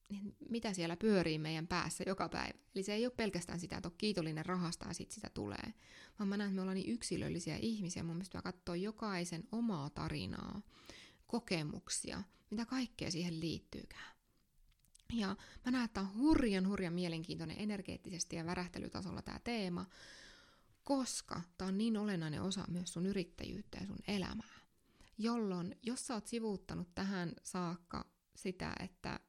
niin 0.08 0.36
mitä 0.48 0.72
siellä 0.72 0.96
pyörii 0.96 1.38
meidän 1.38 1.66
päässä 1.66 2.04
joka 2.06 2.28
päivä. 2.28 2.58
Eli 2.74 2.82
se 2.82 2.94
ei 2.94 3.06
ole 3.06 3.12
pelkästään 3.16 3.60
sitä, 3.60 3.76
että 3.76 3.88
on 3.88 3.94
kiitollinen 3.98 4.46
rahasta 4.46 4.88
ja 4.88 4.94
sitten 4.94 5.14
sitä 5.14 5.30
tulee, 5.34 5.74
vaan 6.18 6.28
mä 6.28 6.36
näen, 6.36 6.48
että 6.48 6.54
me 6.54 6.60
ollaan 6.60 6.74
niin 6.76 6.92
yksilöllisiä 6.92 7.56
ihmisiä. 7.56 8.02
Mun 8.02 8.16
mielestä 8.16 8.42
katsoa 8.42 8.76
jokaisen 8.76 9.44
omaa 9.52 9.90
tarinaa, 9.90 10.62
kokemuksia, 11.26 12.22
mitä 12.50 12.66
kaikkea 12.66 13.10
siihen 13.10 13.40
liittyykään. 13.40 14.16
Ja 15.12 15.36
mä 15.64 15.72
näen, 15.72 15.84
että 15.84 16.00
on 16.00 16.14
hurjan, 16.14 16.68
hurjan 16.68 16.92
mielenkiintoinen 16.92 17.56
energeettisesti 17.58 18.36
ja 18.36 18.46
värähtelytasolla 18.46 19.22
tämä 19.22 19.38
teema, 19.44 19.86
koska 20.84 21.40
tämä 21.58 21.68
on 21.68 21.78
niin 21.78 21.96
olennainen 21.96 22.42
osa 22.42 22.64
myös 22.68 22.92
sun 22.92 23.06
yrittäjyyttä 23.06 23.78
ja 23.78 23.86
sun 23.86 23.98
elämää. 24.08 24.55
Jolloin, 25.18 25.76
jos 25.82 26.06
sä 26.06 26.14
oot 26.14 26.26
sivuuttanut 26.26 26.94
tähän 26.94 27.32
saakka 27.42 28.06
sitä, 28.36 28.72
että 28.80 29.20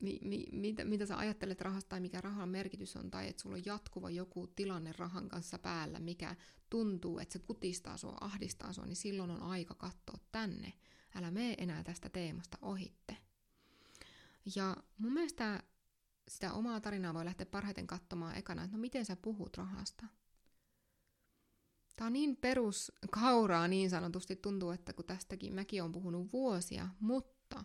mi, 0.00 0.18
mi, 0.22 0.46
mitä, 0.52 0.84
mitä 0.84 1.06
sä 1.06 1.18
ajattelet 1.18 1.60
rahasta 1.60 1.88
tai 1.88 2.00
mikä 2.00 2.20
rahan 2.20 2.48
merkitys 2.48 2.96
on, 2.96 3.10
tai 3.10 3.28
että 3.28 3.42
sulla 3.42 3.56
on 3.56 3.66
jatkuva 3.66 4.10
joku 4.10 4.46
tilanne 4.46 4.92
rahan 4.92 5.28
kanssa 5.28 5.58
päällä, 5.58 6.00
mikä 6.00 6.36
tuntuu, 6.70 7.18
että 7.18 7.32
se 7.32 7.38
kutistaa 7.38 7.96
sua, 7.96 8.16
ahdistaa 8.20 8.72
sua, 8.72 8.86
niin 8.86 8.96
silloin 8.96 9.30
on 9.30 9.42
aika 9.42 9.74
katsoa 9.74 10.18
tänne. 10.32 10.72
Älä 11.14 11.30
mene 11.30 11.54
enää 11.58 11.84
tästä 11.84 12.08
teemasta 12.08 12.58
ohitte. 12.62 13.16
Ja 14.56 14.76
mun 14.98 15.12
mielestä 15.12 15.62
sitä 16.28 16.52
omaa 16.52 16.80
tarinaa 16.80 17.14
voi 17.14 17.24
lähteä 17.24 17.46
parhaiten 17.46 17.86
katsomaan 17.86 18.36
ekana, 18.36 18.64
että 18.64 18.76
no 18.76 18.80
miten 18.80 19.04
sä 19.04 19.16
puhut 19.16 19.56
rahasta. 19.56 20.06
Tämä 21.96 22.06
on 22.06 22.12
niin 22.12 22.36
peruskauraa 22.36 23.68
niin 23.68 23.90
sanotusti, 23.90 24.36
tuntuu, 24.36 24.70
että 24.70 24.92
kun 24.92 25.04
tästäkin 25.04 25.54
mäkin 25.54 25.82
on 25.82 25.92
puhunut 25.92 26.32
vuosia, 26.32 26.88
mutta 27.00 27.64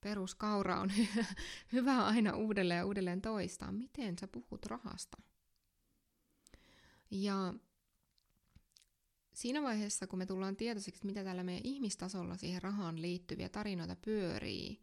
peruskaura 0.00 0.80
on 0.80 0.92
hyvä 1.72 2.06
aina 2.06 2.36
uudelleen 2.36 2.78
ja 2.78 2.86
uudelleen 2.86 3.22
toistaa. 3.22 3.72
Miten 3.72 4.18
sä 4.18 4.28
puhut 4.28 4.66
rahasta? 4.66 5.18
Ja 7.10 7.54
siinä 9.34 9.62
vaiheessa, 9.62 10.06
kun 10.06 10.18
me 10.18 10.26
tullaan 10.26 10.56
tietoiseksi, 10.56 11.06
mitä 11.06 11.24
täällä 11.24 11.42
meidän 11.42 11.64
ihmistasolla 11.64 12.36
siihen 12.36 12.62
rahaan 12.62 13.02
liittyviä 13.02 13.48
tarinoita 13.48 13.96
pyörii, 13.96 14.80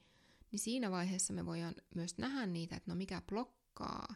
niin 0.51 0.59
siinä 0.59 0.91
vaiheessa 0.91 1.33
me 1.33 1.45
voidaan 1.45 1.75
myös 1.95 2.17
nähdä 2.17 2.45
niitä, 2.45 2.75
että 2.75 2.91
no 2.91 2.95
mikä 2.95 3.21
blokkaa 3.29 4.15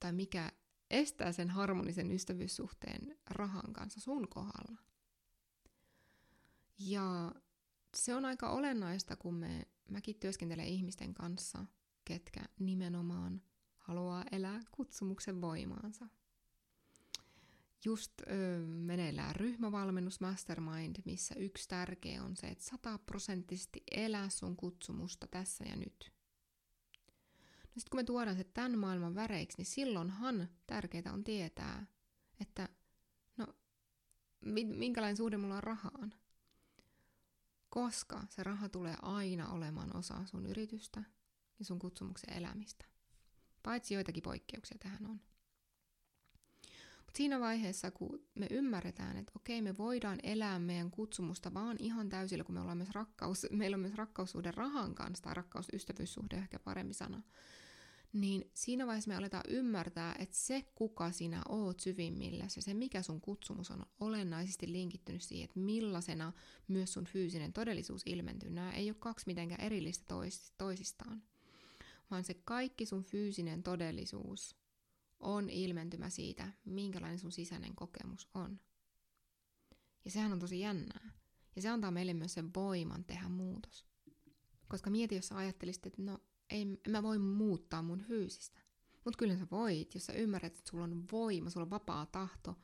tai 0.00 0.12
mikä 0.12 0.52
estää 0.90 1.32
sen 1.32 1.50
harmonisen 1.50 2.12
ystävyyssuhteen 2.12 3.18
rahan 3.30 3.72
kanssa 3.72 4.00
sun 4.00 4.28
kohdalla. 4.28 4.80
Ja 6.78 7.32
se 7.96 8.14
on 8.14 8.24
aika 8.24 8.50
olennaista, 8.50 9.16
kun 9.16 9.34
me, 9.34 9.66
mäkin 9.88 10.14
työskentelen 10.20 10.66
ihmisten 10.66 11.14
kanssa, 11.14 11.64
ketkä 12.04 12.40
nimenomaan 12.58 13.42
haluaa 13.76 14.24
elää 14.32 14.60
kutsumuksen 14.72 15.40
voimaansa. 15.40 16.06
Just 17.84 18.12
ö, 18.20 18.66
meneillään 18.66 19.36
ryhmävalmennus 19.36 20.20
Mastermind, 20.20 20.96
missä 21.04 21.34
yksi 21.34 21.68
tärkeä 21.68 22.22
on 22.22 22.36
se, 22.36 22.46
että 22.46 22.64
sataprosenttisesti 22.64 23.82
elää 23.90 24.28
sun 24.28 24.56
kutsumusta 24.56 25.26
tässä 25.26 25.64
ja 25.64 25.76
nyt. 25.76 26.17
Sitten 27.78 27.90
kun 27.90 27.98
me 27.98 28.04
tuodaan 28.04 28.36
se 28.36 28.44
tämän 28.44 28.78
maailman 28.78 29.14
väreiksi, 29.14 29.58
niin 29.58 29.66
silloinhan 29.66 30.48
tärkeää 30.66 31.12
on 31.12 31.24
tietää, 31.24 31.86
että 32.40 32.68
no, 33.36 33.46
minkälainen 34.64 35.16
suhde 35.16 35.36
mulla 35.36 35.56
on 35.56 35.62
rahaan. 35.62 36.14
Koska 37.68 38.22
se 38.28 38.42
raha 38.42 38.68
tulee 38.68 38.96
aina 39.02 39.48
olemaan 39.48 39.96
osa 39.96 40.26
sun 40.26 40.46
yritystä 40.46 41.02
ja 41.58 41.64
sun 41.64 41.78
kutsumuksen 41.78 42.34
elämistä. 42.34 42.84
Paitsi 43.62 43.94
joitakin 43.94 44.22
poikkeuksia 44.22 44.78
tähän 44.78 45.06
on. 45.06 45.20
Mutta 46.96 47.16
siinä 47.16 47.40
vaiheessa, 47.40 47.90
kun 47.90 48.22
me 48.34 48.46
ymmärretään, 48.50 49.16
että 49.16 49.32
okei, 49.36 49.62
me 49.62 49.76
voidaan 49.76 50.18
elää 50.22 50.58
meidän 50.58 50.90
kutsumusta 50.90 51.54
vaan 51.54 51.76
ihan 51.78 52.08
täysillä, 52.08 52.44
kun 52.44 52.54
me 52.54 52.60
ollaan 52.60 52.76
myös 52.76 52.90
rakkaus, 52.90 53.46
meillä 53.50 53.74
on 53.74 53.80
myös 53.80 53.94
rakkaussuhde 53.94 54.50
rahan 54.50 54.94
kanssa, 54.94 55.24
tai 55.24 55.34
rakkausystävyyssuhde 55.34 56.36
ehkä 56.36 56.58
parempi 56.58 56.94
sana, 56.94 57.22
niin 58.12 58.50
siinä 58.54 58.86
vaiheessa 58.86 59.08
me 59.08 59.16
aletaan 59.16 59.44
ymmärtää, 59.48 60.14
että 60.18 60.36
se, 60.36 60.64
kuka 60.74 61.12
sinä 61.12 61.42
oot 61.48 61.80
syvimmillä, 61.80 62.44
ja 62.56 62.62
se, 62.62 62.74
mikä 62.74 63.02
sun 63.02 63.20
kutsumus 63.20 63.70
on, 63.70 63.86
olennaisesti 64.00 64.72
linkittynyt 64.72 65.22
siihen, 65.22 65.44
että 65.44 65.60
millaisena 65.60 66.32
myös 66.68 66.92
sun 66.92 67.04
fyysinen 67.04 67.52
todellisuus 67.52 68.02
ilmentyy. 68.06 68.50
Nämä 68.50 68.72
ei 68.72 68.90
ole 68.90 68.96
kaksi 68.98 69.26
mitenkään 69.26 69.60
erillistä 69.60 70.14
toisistaan, 70.58 71.22
vaan 72.10 72.24
se 72.24 72.34
kaikki 72.34 72.86
sun 72.86 73.02
fyysinen 73.02 73.62
todellisuus 73.62 74.56
on 75.20 75.50
ilmentymä 75.50 76.10
siitä, 76.10 76.52
minkälainen 76.64 77.18
sun 77.18 77.32
sisäinen 77.32 77.74
kokemus 77.74 78.28
on. 78.34 78.60
Ja 80.04 80.10
sehän 80.10 80.32
on 80.32 80.38
tosi 80.38 80.60
jännää. 80.60 81.12
Ja 81.56 81.62
se 81.62 81.68
antaa 81.68 81.90
meille 81.90 82.14
myös 82.14 82.34
sen 82.34 82.50
voiman 82.54 83.04
tehdä 83.04 83.28
muutos. 83.28 83.86
Koska 84.68 84.90
mieti, 84.90 85.14
jos 85.14 85.28
sä 85.28 85.36
ajattelisit, 85.36 85.86
että 85.86 86.02
no 86.02 86.18
ei, 86.50 86.80
mä 86.88 87.02
voi 87.02 87.18
muuttaa 87.18 87.82
mun 87.82 88.00
fyysistä. 88.00 88.60
Mutta 89.04 89.18
kyllä 89.18 89.36
sä 89.36 89.46
voit, 89.50 89.94
jos 89.94 90.06
sä 90.06 90.12
ymmärrät, 90.12 90.56
että 90.56 90.70
sulla 90.70 90.84
on 90.84 91.04
voima, 91.12 91.50
sulla 91.50 91.64
on 91.64 91.70
vapaa 91.70 92.06
tahto, 92.06 92.56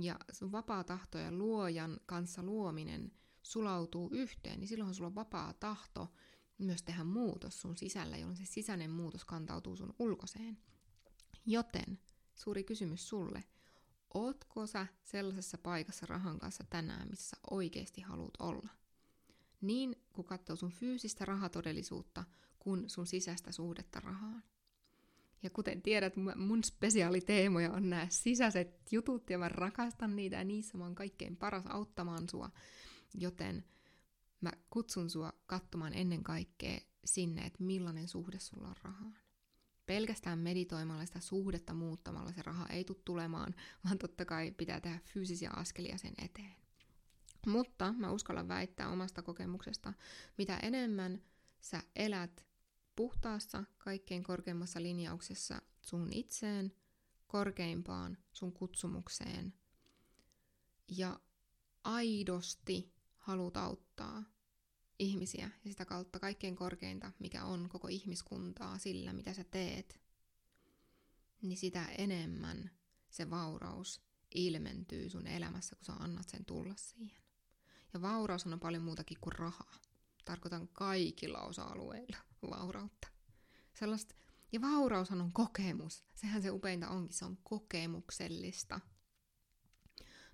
ja 0.00 0.18
sun 0.32 0.52
vapaa 0.52 0.84
tahto 0.84 1.18
ja 1.18 1.32
luojan 1.32 2.00
kanssa 2.06 2.42
luominen 2.42 3.12
sulautuu 3.42 4.10
yhteen, 4.12 4.60
niin 4.60 4.68
silloin 4.68 4.94
sulla 4.94 5.06
on 5.06 5.14
vapaa 5.14 5.52
tahto 5.52 6.12
myös 6.58 6.82
tehdä 6.82 7.04
muutos 7.04 7.60
sun 7.60 7.76
sisällä, 7.76 8.16
jolloin 8.16 8.36
se 8.36 8.44
sisäinen 8.44 8.90
muutos 8.90 9.24
kantautuu 9.24 9.76
sun 9.76 9.94
ulkoseen. 9.98 10.58
Joten 11.46 11.98
suuri 12.34 12.64
kysymys 12.64 13.08
sulle, 13.08 13.44
ootko 14.14 14.66
sä 14.66 14.86
sellaisessa 15.04 15.58
paikassa 15.58 16.06
rahan 16.06 16.38
kanssa 16.38 16.64
tänään, 16.70 17.08
missä 17.10 17.36
oikeasti 17.50 18.00
haluat 18.00 18.34
olla? 18.38 18.68
Niin 19.60 19.96
kun 20.12 20.24
katsoo 20.24 20.56
sun 20.56 20.72
fyysistä 20.72 21.24
rahatodellisuutta, 21.24 22.24
kuin 22.60 22.90
sun 22.90 23.06
sisäistä 23.06 23.52
suhdetta 23.52 24.00
rahaan. 24.00 24.42
Ja 25.42 25.50
kuten 25.50 25.82
tiedät, 25.82 26.14
mun 26.36 26.64
spesiaaliteemoja 26.64 27.72
on 27.72 27.90
nämä 27.90 28.06
sisäiset 28.10 28.92
jutut 28.92 29.30
ja 29.30 29.38
mä 29.38 29.48
rakastan 29.48 30.16
niitä 30.16 30.36
ja 30.36 30.44
niissä 30.44 30.78
mä 30.78 30.84
oon 30.84 30.94
kaikkein 30.94 31.36
paras 31.36 31.66
auttamaan 31.66 32.28
sua. 32.28 32.50
Joten 33.14 33.64
mä 34.40 34.52
kutsun 34.70 35.10
sua 35.10 35.32
katsomaan 35.46 35.94
ennen 35.94 36.24
kaikkea 36.24 36.80
sinne, 37.04 37.46
että 37.46 37.64
millainen 37.64 38.08
suhde 38.08 38.38
sulla 38.38 38.68
on 38.68 38.76
rahaan. 38.82 39.18
Pelkästään 39.86 40.38
meditoimalla 40.38 41.06
sitä 41.06 41.20
suhdetta 41.20 41.74
muuttamalla 41.74 42.32
se 42.32 42.42
raha 42.42 42.66
ei 42.66 42.84
tule 42.84 42.98
tulemaan, 43.04 43.54
vaan 43.84 43.98
totta 43.98 44.24
kai 44.24 44.50
pitää 44.50 44.80
tehdä 44.80 45.00
fyysisiä 45.04 45.50
askelia 45.50 45.98
sen 45.98 46.14
eteen. 46.24 46.56
Mutta 47.46 47.92
mä 47.92 48.10
uskallan 48.10 48.48
väittää 48.48 48.88
omasta 48.88 49.22
kokemuksesta, 49.22 49.92
mitä 50.38 50.56
enemmän 50.56 51.22
sä 51.60 51.82
elät 51.96 52.49
puhtaassa, 52.96 53.64
kaikkein 53.78 54.22
korkeimmassa 54.22 54.82
linjauksessa 54.82 55.62
sun 55.80 56.08
itseen, 56.12 56.72
korkeimpaan 57.26 58.18
sun 58.32 58.52
kutsumukseen 58.52 59.54
ja 60.88 61.20
aidosti 61.84 62.94
haluat 63.16 63.56
auttaa 63.56 64.24
ihmisiä 64.98 65.50
ja 65.64 65.70
sitä 65.70 65.84
kautta 65.84 66.18
kaikkein 66.18 66.56
korkeinta, 66.56 67.12
mikä 67.18 67.44
on 67.44 67.68
koko 67.68 67.88
ihmiskuntaa 67.88 68.78
sillä, 68.78 69.12
mitä 69.12 69.34
sä 69.34 69.44
teet, 69.44 70.00
niin 71.42 71.56
sitä 71.56 71.86
enemmän 71.86 72.70
se 73.10 73.30
vauraus 73.30 74.02
ilmentyy 74.34 75.10
sun 75.10 75.26
elämässä, 75.26 75.76
kun 75.76 75.84
sä 75.84 75.92
annat 75.92 76.28
sen 76.28 76.44
tulla 76.44 76.74
siihen. 76.76 77.22
Ja 77.94 78.02
vauraus 78.02 78.46
on 78.46 78.60
paljon 78.60 78.82
muutakin 78.82 79.18
kuin 79.20 79.32
rahaa. 79.32 79.74
Tarkoitan 80.24 80.68
kaikilla 80.68 81.40
osa-alueilla 81.40 82.16
vaurautta. 82.50 83.08
Sellaista, 83.74 84.14
ja 84.52 84.60
vauraushan 84.60 85.20
on 85.20 85.32
kokemus. 85.32 86.04
Sehän 86.14 86.42
se 86.42 86.50
upeinta 86.50 86.88
onkin, 86.88 87.16
se 87.16 87.24
on 87.24 87.38
kokemuksellista. 87.42 88.80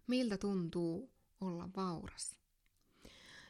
Miltä 0.07 0.39
tuntuu 0.39 1.13
olla 1.41 1.71
vauras? 1.77 2.37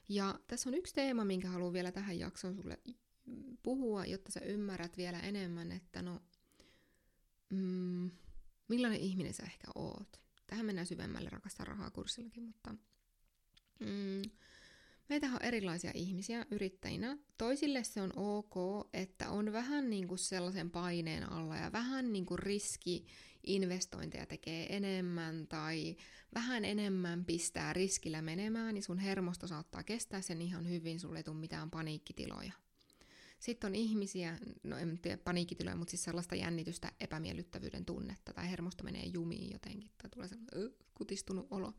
Ja 0.09 0.41
tässä 0.47 0.71
on 0.71 0.75
yksi 0.75 0.95
teema, 0.95 1.25
minkä 1.25 1.49
haluan 1.49 1.73
vielä 1.73 1.93
tähän 1.93 2.19
jaksoon 2.19 2.55
sulle 2.55 2.81
puhua, 3.63 4.05
jotta 4.05 4.33
sä 4.33 4.41
ymmärrät 4.41 4.97
vielä 4.97 5.21
enemmän, 5.21 5.73
että 5.73 6.03
no, 6.03 6.23
mm, 7.51 8.11
millainen 8.69 9.01
ihminen 9.01 9.35
sä 9.35 9.43
ehkä 9.43 9.67
oot. 9.75 10.21
Tähän 10.47 10.67
mennään 10.67 10.87
syvemmälle 10.87 11.31
rakasta 11.31 11.65
rahaa 11.65 11.91
kurssillakin, 11.91 12.43
mutta 12.43 12.75
mm, 13.81 14.23
Meitä 15.09 15.27
on 15.27 15.43
erilaisia 15.43 15.91
ihmisiä 15.95 16.47
yrittäjinä. 16.51 17.19
Toisille 17.39 17.85
se 17.85 18.03
on 18.03 18.13
ok, 18.17 18.55
että 18.93 19.31
on 19.31 19.53
vähän 19.53 19.91
niin 19.91 20.09
kuin 20.09 20.19
sellaisen 20.19 20.71
paineen 20.71 21.33
alla 21.33 21.57
ja 21.57 21.73
vähän 21.73 22.13
niin 22.13 22.27
kuin 22.27 22.39
riski 22.39 23.07
investointeja 23.45 24.27
tekee 24.27 24.77
enemmän 24.77 25.47
tai 25.49 25.97
vähän 26.35 26.65
enemmän 26.65 27.25
pistää 27.25 27.73
riskillä 27.73 28.23
menemään, 28.23 28.75
niin 28.75 28.83
sun 28.83 28.99
hermosto 28.99 29.47
saattaa 29.47 29.83
kestää 29.83 30.21
sen 30.21 30.43
ihan 30.43 30.69
hyvin, 30.69 31.01
sulle 31.01 31.19
ei 31.19 31.25
tule 31.25 31.37
mitään 31.37 31.71
paniikkitiloja. 31.71 32.53
Sitten 33.39 33.69
on 33.69 33.75
ihmisiä, 33.75 34.39
no 34.63 34.79
en 34.79 34.99
tiedä 35.03 35.19
paniikkitiloja, 35.19 35.77
mutta 35.77 35.91
siis 35.91 36.05
sellaista 36.05 36.35
jännitystä, 36.35 36.93
epämiellyttävyyden 37.01 37.85
tunnetta 37.85 38.33
tai 38.33 38.51
hermosto 38.51 38.85
menee 38.85 39.07
jumiin 39.07 39.53
jotenkin 39.53 39.91
tai 40.03 40.11
tulee 40.11 40.29
sellainen 40.29 40.73
kutistunut 40.95 41.47
olo. 41.51 41.75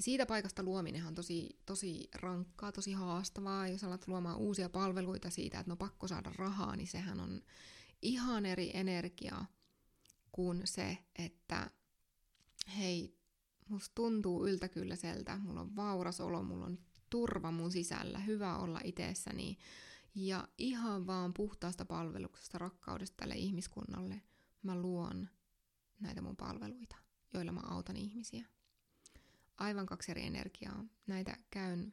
Siitä 0.00 0.26
paikasta 0.26 0.62
luominen 0.62 1.06
on 1.06 1.14
tosi, 1.14 1.60
tosi 1.66 2.08
rankkaa, 2.14 2.72
tosi 2.72 2.92
haastavaa. 2.92 3.68
Jos 3.68 3.84
alat 3.84 4.08
luomaan 4.08 4.38
uusia 4.38 4.68
palveluita 4.68 5.30
siitä, 5.30 5.60
että 5.60 5.70
no 5.70 5.76
pakko 5.76 6.08
saada 6.08 6.32
rahaa, 6.36 6.76
niin 6.76 6.86
sehän 6.86 7.20
on 7.20 7.42
ihan 8.02 8.46
eri 8.46 8.70
energiaa 8.74 9.46
kuin 10.32 10.62
se, 10.64 10.98
että 11.18 11.70
hei, 12.78 13.18
musta 13.68 13.92
tuntuu 13.94 14.46
yltäkylläiseltä, 14.46 15.38
mulla 15.38 15.60
on 15.60 15.76
vauras 15.76 16.20
olo, 16.20 16.42
mulla 16.42 16.66
on 16.66 16.78
turva 17.10 17.50
mun 17.50 17.70
sisällä, 17.70 18.18
hyvä 18.18 18.58
olla 18.58 18.80
itsessäni 18.84 19.58
ja 20.14 20.48
ihan 20.58 21.06
vaan 21.06 21.34
puhtaasta 21.34 21.84
palveluksesta, 21.84 22.58
rakkaudesta 22.58 23.16
tälle 23.16 23.34
ihmiskunnalle 23.34 24.22
mä 24.62 24.76
luon 24.76 25.28
näitä 26.00 26.22
mun 26.22 26.36
palveluita, 26.36 26.96
joilla 27.34 27.52
mä 27.52 27.60
autan 27.60 27.96
ihmisiä 27.96 28.46
aivan 29.60 29.86
kaksi 29.86 30.10
eri 30.10 30.26
energiaa. 30.26 30.84
Näitä 31.06 31.36
käyn 31.50 31.92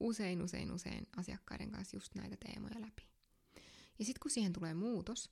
usein, 0.00 0.42
usein, 0.42 0.72
usein 0.72 1.06
asiakkaiden 1.16 1.70
kanssa 1.70 1.96
just 1.96 2.14
näitä 2.14 2.36
teemoja 2.36 2.80
läpi. 2.80 3.08
Ja 3.98 4.04
sitten 4.04 4.20
kun 4.20 4.30
siihen 4.30 4.52
tulee 4.52 4.74
muutos, 4.74 5.30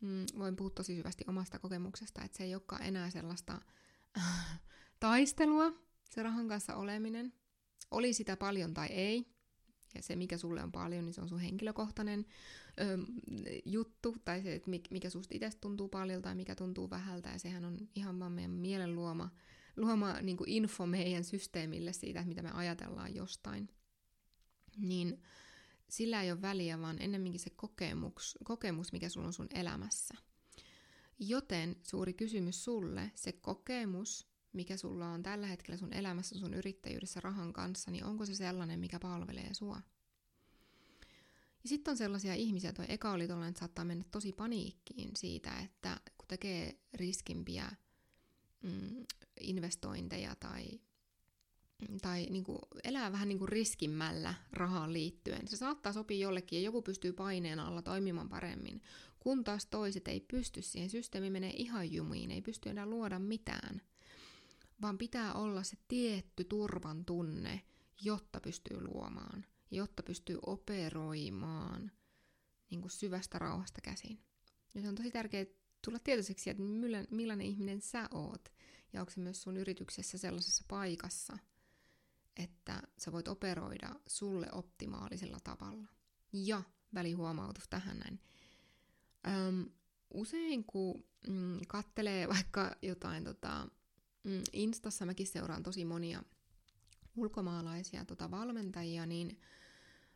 mm, 0.00 0.26
voin 0.38 0.56
puhua 0.56 0.70
tosi 0.70 0.96
syvästi 0.96 1.24
omasta 1.26 1.58
kokemuksesta, 1.58 2.22
että 2.22 2.38
se 2.38 2.44
ei 2.44 2.54
olekaan 2.54 2.82
enää 2.82 3.10
sellaista 3.10 3.60
äh, 4.18 4.60
taistelua, 5.00 5.72
se 6.10 6.22
rahan 6.22 6.48
kanssa 6.48 6.76
oleminen. 6.76 7.32
Oli 7.90 8.12
sitä 8.12 8.36
paljon 8.36 8.74
tai 8.74 8.86
ei, 8.86 9.34
ja 9.94 10.02
se 10.02 10.16
mikä 10.16 10.38
sulle 10.38 10.62
on 10.62 10.72
paljon, 10.72 11.04
niin 11.04 11.14
se 11.14 11.20
on 11.20 11.28
sun 11.28 11.38
henkilökohtainen 11.38 12.26
ö, 12.80 12.98
juttu, 13.64 14.16
tai 14.24 14.42
se, 14.42 14.54
että 14.54 14.70
mikä 14.90 15.10
susta 15.10 15.34
itse 15.34 15.50
tuntuu 15.60 15.88
paljon 15.88 16.22
tai 16.22 16.34
mikä 16.34 16.54
tuntuu 16.54 16.90
vähältä, 16.90 17.28
ja 17.28 17.38
sehän 17.38 17.64
on 17.64 17.78
ihan 17.94 18.18
vaan 18.18 18.32
meidän 18.32 18.50
mielen 18.50 18.94
luoma 18.94 19.30
luoma 19.76 20.20
niin 20.20 20.36
kuin 20.36 20.50
info 20.50 20.86
meidän 20.86 21.24
systeemille 21.24 21.92
siitä, 21.92 22.24
mitä 22.24 22.42
me 22.42 22.50
ajatellaan 22.50 23.14
jostain, 23.14 23.68
niin 24.76 25.22
sillä 25.88 26.22
ei 26.22 26.32
ole 26.32 26.42
väliä, 26.42 26.80
vaan 26.80 27.02
ennemminkin 27.02 27.40
se 27.40 27.50
kokemus, 27.50 28.38
kokemus, 28.44 28.92
mikä 28.92 29.08
sulla 29.08 29.26
on 29.26 29.32
sun 29.32 29.48
elämässä. 29.54 30.14
Joten 31.18 31.76
suuri 31.82 32.12
kysymys 32.14 32.64
sulle, 32.64 33.12
se 33.14 33.32
kokemus, 33.32 34.26
mikä 34.52 34.76
sulla 34.76 35.08
on 35.08 35.22
tällä 35.22 35.46
hetkellä 35.46 35.76
sun 35.76 35.92
elämässä, 35.92 36.38
sun 36.38 36.54
yrittäjyydessä 36.54 37.20
rahan 37.20 37.52
kanssa, 37.52 37.90
niin 37.90 38.04
onko 38.04 38.26
se 38.26 38.34
sellainen, 38.34 38.80
mikä 38.80 38.98
palvelee 38.98 39.54
sua? 39.54 39.82
Ja 41.62 41.68
sitten 41.68 41.92
on 41.92 41.98
sellaisia 41.98 42.34
ihmisiä, 42.34 42.72
toi 42.72 42.86
eka 42.88 43.12
oli 43.12 43.28
tollainen, 43.28 43.50
että 43.50 43.58
saattaa 43.58 43.84
mennä 43.84 44.04
tosi 44.10 44.32
paniikkiin 44.32 45.10
siitä, 45.16 45.58
että 45.58 46.00
kun 46.18 46.28
tekee 46.28 46.78
riskimpiä 46.94 47.72
mm, 48.64 49.04
investointeja 49.40 50.34
tai, 50.34 50.80
tai 52.02 52.26
niin 52.30 52.44
kuin 52.44 52.58
elää 52.84 53.12
vähän 53.12 53.28
niin 53.28 53.38
kuin 53.38 53.48
riskimmällä 53.48 54.34
rahaan 54.52 54.92
liittyen. 54.92 55.48
Se 55.48 55.56
saattaa 55.56 55.92
sopia 55.92 56.18
jollekin 56.18 56.58
ja 56.58 56.64
joku 56.64 56.82
pystyy 56.82 57.12
paineen 57.12 57.60
alla 57.60 57.82
toimimaan 57.82 58.28
paremmin, 58.28 58.82
kun 59.20 59.44
taas 59.44 59.66
toiset 59.66 60.08
ei 60.08 60.20
pysty 60.20 60.62
siihen. 60.62 60.90
Systeemi 60.90 61.30
menee 61.30 61.52
ihan 61.56 61.92
jumiin, 61.92 62.30
ei 62.30 62.42
pysty 62.42 62.68
enää 62.68 62.86
luoda 62.86 63.18
mitään. 63.18 63.82
Vaan 64.82 64.98
pitää 64.98 65.34
olla 65.34 65.62
se 65.62 65.76
tietty 65.88 66.44
turvan 66.44 67.04
tunne, 67.04 67.62
jotta 68.02 68.40
pystyy 68.40 68.80
luomaan, 68.80 69.44
jotta 69.70 70.02
pystyy 70.02 70.38
operoimaan 70.46 71.92
niin 72.70 72.80
kuin 72.80 72.90
syvästä 72.90 73.38
rauhasta 73.38 73.80
käsin. 73.80 74.18
Ja 74.74 74.82
se 74.82 74.88
on 74.88 74.94
tosi 74.94 75.10
tärkeää 75.10 75.44
tulla 75.84 75.98
tietoiseksi, 75.98 76.50
että 76.50 76.62
millainen 77.10 77.46
ihminen 77.46 77.80
sä 77.80 78.08
oot. 78.10 78.52
Ja 78.92 79.00
onko 79.00 79.12
se 79.12 79.20
myös 79.20 79.42
sun 79.42 79.56
yrityksessä 79.56 80.18
sellaisessa 80.18 80.64
paikassa, 80.68 81.38
että 82.36 82.82
sä 82.98 83.12
voit 83.12 83.28
operoida 83.28 83.94
sulle 84.06 84.46
optimaalisella 84.52 85.38
tavalla. 85.44 85.88
Ja 86.32 86.62
välihuomautus 86.94 87.68
tähän 87.68 87.98
näin. 87.98 88.20
Öm, 89.28 89.66
usein 90.10 90.64
kun 90.64 91.04
mm, 91.28 91.60
kattelee 91.68 92.28
vaikka 92.28 92.76
jotain 92.82 93.24
tota, 93.24 93.68
mm, 94.24 94.42
Instassa, 94.52 95.06
mäkin 95.06 95.26
seuraan 95.26 95.62
tosi 95.62 95.84
monia 95.84 96.22
ulkomaalaisia 97.16 98.04
tota, 98.04 98.30
valmentajia, 98.30 99.06
niin 99.06 99.40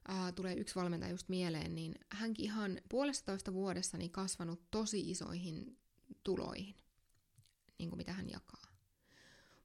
ää, 0.09 0.33
tulee 0.33 0.55
yksi 0.55 0.75
valmentaja 0.75 1.13
just 1.13 1.29
mieleen, 1.29 1.75
niin 1.75 1.95
hänkin 2.13 2.45
ihan 2.45 2.81
puolestatoista 2.89 3.53
vuodessa 3.53 3.99
niin 3.99 4.11
kasvanut 4.11 4.71
tosi 4.71 5.11
isoihin 5.11 5.79
tuloihin, 6.25 6.75
niin 7.79 7.89
kuin 7.89 7.97
mitä 7.97 8.13
hän 8.13 8.31
jakaa. 8.31 8.67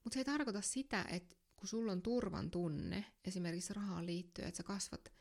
Mutta 0.04 0.14
se 0.14 0.20
ei 0.20 0.24
tarkoita 0.24 0.60
sitä, 0.60 1.04
että 1.10 1.36
kun 1.56 1.68
sulla 1.68 1.92
on 1.92 2.02
turvan 2.02 2.50
tunne 2.50 3.04
esimerkiksi 3.24 3.74
rahaan 3.74 4.06
liittyen, 4.06 4.48
että 4.48 4.56
sä 4.56 4.62
kasvat, 4.62 5.12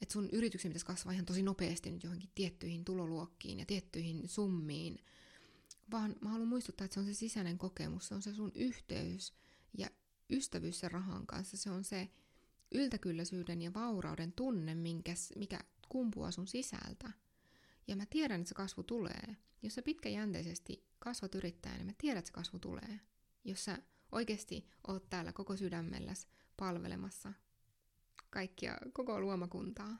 että 0.00 0.12
sun 0.12 0.28
yrityksen 0.32 0.70
pitäisi 0.70 0.86
kasvaa 0.86 1.12
ihan 1.12 1.26
tosi 1.26 1.42
nopeasti 1.42 1.90
nyt 1.90 2.04
johonkin 2.04 2.30
tiettyihin 2.34 2.84
tuloluokkiin 2.84 3.58
ja 3.58 3.66
tiettyihin 3.66 4.28
summiin, 4.28 4.98
vaan 5.90 6.16
mä 6.20 6.28
haluan 6.28 6.48
muistuttaa, 6.48 6.84
että 6.84 6.94
se 6.94 7.00
on 7.00 7.06
se 7.06 7.14
sisäinen 7.14 7.58
kokemus, 7.58 8.08
se 8.08 8.14
on 8.14 8.22
se 8.22 8.34
sun 8.34 8.52
yhteys 8.54 9.34
ja 9.78 9.88
ystävyys 10.30 10.80
sen 10.80 10.90
rahan 10.90 11.26
kanssa, 11.26 11.56
se 11.56 11.70
on 11.70 11.84
se 11.84 12.08
yltäkylläisyyden 12.72 13.62
ja 13.62 13.74
vaurauden 13.74 14.32
tunne, 14.32 14.74
minkä, 14.74 15.14
mikä 15.36 15.60
kumpuaa 15.88 16.30
sun 16.30 16.46
sisältä. 16.46 17.12
Ja 17.88 17.96
mä 17.96 18.06
tiedän, 18.06 18.40
että 18.40 18.48
se 18.48 18.54
kasvu 18.54 18.82
tulee. 18.82 19.36
Jos 19.62 19.74
sä 19.74 19.82
pitkäjänteisesti 19.82 20.86
kasvat 20.98 21.34
yrittäjänä, 21.34 21.78
niin 21.78 21.86
mä 21.86 21.92
tiedän, 21.98 22.18
että 22.18 22.28
se 22.28 22.32
kasvu 22.32 22.58
tulee. 22.58 23.00
Jos 23.44 23.64
sä 23.64 23.78
oikeasti 24.12 24.68
oot 24.88 25.10
täällä 25.10 25.32
koko 25.32 25.56
sydämelläs 25.56 26.28
palvelemassa 26.56 27.32
kaikkia, 28.30 28.78
koko 28.92 29.20
luomakuntaa. 29.20 29.98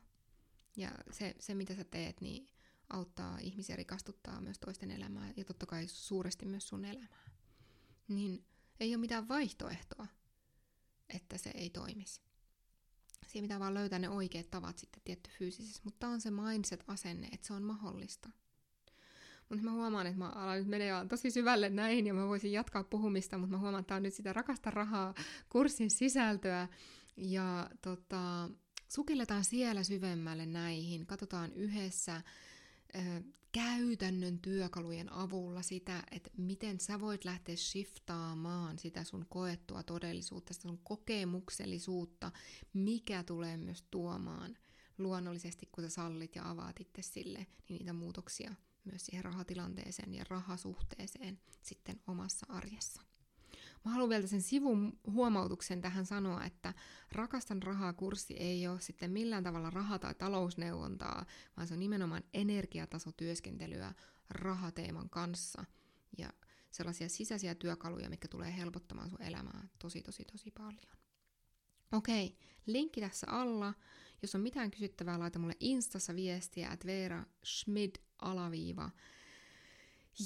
Ja 0.77 0.91
se, 1.11 1.35
se, 1.39 1.55
mitä 1.55 1.75
sä 1.75 1.85
teet, 1.85 2.21
niin 2.21 2.49
auttaa 2.91 3.39
ihmisiä 3.39 3.77
rikastuttaa 3.77 4.41
myös 4.41 4.59
toisten 4.59 4.91
elämää 4.91 5.33
ja 5.37 5.45
totta 5.45 5.67
kai 5.67 5.89
suuresti 5.89 6.47
myös 6.47 6.69
sun 6.69 6.85
elämää. 6.85 7.31
Niin 8.09 8.45
ei 8.81 8.95
ole 8.95 9.01
mitään 9.01 9.29
vaihtoehtoa, 9.29 10.07
että 11.09 11.39
se 11.39 11.51
ei 11.55 11.71
toimisi. 11.71 12.21
Siinä 13.27 13.45
pitää 13.45 13.61
vaan 13.61 13.75
löytää 13.75 13.99
ne 13.99 14.09
oikeat 14.09 14.51
tavat 14.51 14.79
sitten 14.79 15.03
tietty 15.05 15.31
fyysisesti, 15.39 15.81
mutta 15.85 16.09
on 16.09 16.21
se 16.21 16.31
mindset-asenne, 16.31 17.29
että 17.33 17.47
se 17.47 17.53
on 17.53 17.63
mahdollista. 17.63 18.31
Mutta 19.49 19.65
mä 19.65 19.73
huomaan, 19.73 20.07
että 20.07 20.19
mä 20.19 20.29
alan 20.29 20.59
nyt 20.59 20.67
menee 20.67 20.93
tosi 21.09 21.31
syvälle 21.31 21.71
näihin 21.71 22.07
ja 22.07 22.15
mä 22.15 22.29
voisin 22.29 22.53
jatkaa 22.53 22.85
puhumista, 22.85 23.39
mutta 23.39 23.57
mä 23.57 23.59
huomaan, 23.59 23.81
että 23.81 23.89
tämä 23.89 23.97
on 23.97 24.03
nyt 24.03 24.15
sitä 24.15 24.33
rakasta 24.33 24.71
rahaa 24.71 25.15
kurssin 25.49 25.91
sisältöä. 25.91 26.69
Ja 27.17 27.71
tota, 27.83 28.49
sukelletaan 28.89 29.45
siellä 29.45 29.83
syvemmälle 29.83 30.47
näihin, 30.47 31.07
katsotaan 31.07 31.53
yhdessä 31.53 32.23
käytännön 33.53 34.39
työkalujen 34.39 35.13
avulla 35.13 35.63
sitä, 35.63 36.03
että 36.11 36.31
miten 36.37 36.81
sä 36.81 37.01
voit 37.01 37.25
lähteä 37.25 37.57
shiftaamaan 37.57 38.79
sitä 38.79 39.05
sun 39.05 39.27
koettua 39.29 39.83
todellisuutta, 39.83 40.55
sitä 40.55 40.63
sun 40.63 40.81
kokemuksellisuutta, 40.85 42.33
mikä 42.73 43.23
tulee 43.23 43.57
myös 43.57 43.85
tuomaan 43.91 44.57
luonnollisesti, 44.99 45.69
kun 45.73 45.85
sä 45.85 45.91
sallit 45.91 46.37
ja 46.37 46.51
avaat 46.51 46.81
itse 46.81 47.03
sille, 47.03 47.39
niin 47.39 47.79
niitä 47.79 47.93
muutoksia 47.93 48.55
myös 48.85 49.07
siihen 49.07 49.25
rahatilanteeseen 49.25 50.15
ja 50.15 50.25
rahasuhteeseen 50.29 51.41
sitten 51.63 52.01
omassa 52.07 52.47
arjessa. 52.49 53.03
Mä 53.87 53.93
haluan 53.93 54.11
vielä 54.11 54.27
sen 54.27 54.43
sivun 54.43 54.99
huomautuksen 55.07 55.81
tähän 55.81 56.07
sanoa, 56.07 56.45
että 56.45 56.75
Rakastan 57.13 57.63
rahaa 57.63 57.93
kurssi 57.93 58.35
ei 58.35 58.69
ole 58.69 58.81
sitten 58.81 59.11
millään 59.11 59.45
tavalla 59.45 59.71
raha- 59.71 59.99
tai 59.99 60.15
talousneuvontaa, 60.15 61.27
vaan 61.57 61.69
se 61.69 61.75
on 61.75 61.81
nimenomaan 61.81 62.25
energiatasotyöskentelyä 62.35 63.95
rahateeman 64.31 65.11
kanssa 65.11 65.65
ja 66.19 66.33
sellaisia 66.71 67.09
sisäisiä 67.09 67.55
työkaluja, 67.55 68.11
mitkä 68.11 68.29
tulee 68.29 68.57
helpottamaan 68.57 69.11
sun 69.11 69.23
elämää 69.23 69.69
tosi 69.79 70.03
tosi 70.03 70.25
tosi 70.25 70.51
paljon. 70.51 70.97
Okei, 71.93 72.39
linkki 72.67 73.01
tässä 73.01 73.27
alla. 73.31 73.75
Jos 74.23 74.35
on 74.35 74.41
mitään 74.41 74.71
kysyttävää, 74.71 75.19
laita 75.19 75.39
mulle 75.39 75.57
Instassa 75.61 76.15
viestiä, 76.15 76.71
että 76.73 76.87
Veera 76.87 77.25
Schmid 77.45 77.95
alaviiva. 78.19 78.91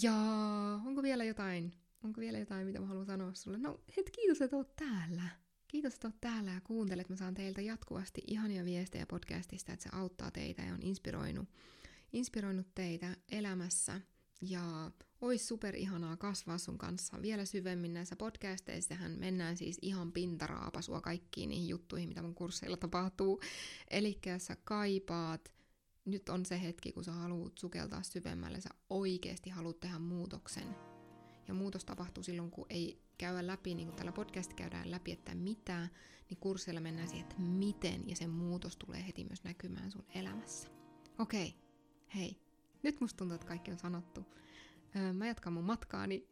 Ja 0.03 0.15
onko 0.87 1.03
vielä 1.03 1.25
jotain, 1.25 1.80
onko 2.05 2.21
vielä 2.21 2.39
jotain, 2.39 2.67
mitä 2.67 2.81
mä 2.81 2.87
haluan 2.87 3.07
sanoa 3.07 3.35
sulle? 3.35 3.59
No, 3.59 3.81
het 3.97 4.11
kiitos, 4.11 4.43
että 4.43 4.57
oot 4.57 4.77
täällä. 4.77 5.29
Kiitos, 5.69 5.95
että 5.95 6.09
oot 6.09 6.21
täällä 6.21 6.51
ja 6.51 6.61
kuuntelet. 6.61 7.09
Mä 7.09 7.17
saan 7.17 7.35
teiltä 7.35 7.61
jatkuvasti 7.61 8.23
ihania 8.27 8.65
viestejä 8.65 9.07
podcastista, 9.07 9.73
että 9.73 9.83
se 9.83 9.91
auttaa 9.93 10.31
teitä 10.31 10.63
ja 10.63 10.75
on 10.75 10.83
inspiroinut, 10.83 11.49
inspiroinut 12.13 12.75
teitä 12.75 13.17
elämässä. 13.29 14.01
Ja 14.41 14.91
Ois 15.21 15.49
super 15.49 15.77
ihanaa 15.77 16.17
kasvaa 16.17 16.59
sun 16.59 16.79
kanssa 16.79 17.23
vielä 17.23 17.45
syvemmin 17.45 17.95
näissä 17.95 18.17
podcasteissa. 18.17 18.95
Hän 18.95 19.13
mennään 19.13 19.57
siis 19.57 19.79
ihan 19.83 20.13
pintaraapasua 20.13 21.01
kaikkiin 21.01 21.49
niihin 21.49 21.69
juttuihin, 21.69 22.09
mitä 22.09 22.23
mun 22.23 22.35
kursseilla 22.35 22.77
tapahtuu. 22.77 23.41
Eli 23.91 24.19
sä 24.39 24.57
kaipaat, 24.65 25.53
nyt 26.05 26.29
on 26.29 26.47
se 26.47 26.63
hetki, 26.63 26.93
kun 26.93 27.05
sä 27.05 27.13
haluat 27.13 27.59
sukeltaa 27.59 28.03
syvemmälle, 28.03 28.61
sä 28.61 28.71
oikeasti 28.91 29.51
haluat 29.51 29.81
tehdä 29.81 29.99
muutoksen. 29.99 30.90
Ja 31.51 31.55
muutos 31.55 31.85
tapahtuu 31.85 32.23
silloin, 32.23 32.51
kun 32.51 32.67
ei 32.69 33.03
käydä 33.19 33.47
läpi, 33.47 33.75
niin 33.75 33.89
kuin 33.89 33.97
tällä 33.97 34.13
podcast 34.13 34.55
käydään 34.55 34.91
läpi, 34.91 35.13
että 35.13 35.35
mitä, 35.35 35.89
niin 36.31 36.39
kursseilla 36.41 36.81
mennään 36.81 37.09
siihen, 37.09 37.27
että 37.27 37.41
miten, 37.41 38.09
ja 38.09 38.17
se 38.17 38.27
muutos 38.27 38.77
tulee 38.77 39.07
heti 39.07 39.25
myös 39.25 39.45
näkymään 39.45 39.91
sun 39.91 40.05
elämässä. 40.15 40.69
Okei, 41.19 41.49
okay. 41.49 41.61
hei, 42.15 42.37
nyt 42.83 43.01
musta 43.01 43.17
tuntuu, 43.17 43.35
että 43.35 43.47
kaikki 43.47 43.71
on 43.71 43.79
sanottu 43.79 44.27
mä 45.15 45.27
jatkan 45.27 45.53
mun 45.53 45.65
matkaani 45.65 46.29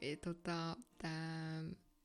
e, 0.00 0.16
tota, 0.16 0.76
tää, 0.98 1.64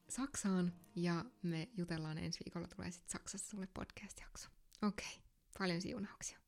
Saksaan 0.09 0.73
ja 0.95 1.25
me 1.41 1.69
jutellaan 1.77 2.17
ensi 2.17 2.39
viikolla 2.45 2.67
tulee 2.67 2.91
sitten 2.91 3.11
Saksassa 3.11 3.49
sulle 3.49 3.67
podcast-jakso. 3.73 4.49
Okei, 4.81 5.05
okay. 5.07 5.21
paljon 5.57 5.81
siunauksia. 5.81 6.42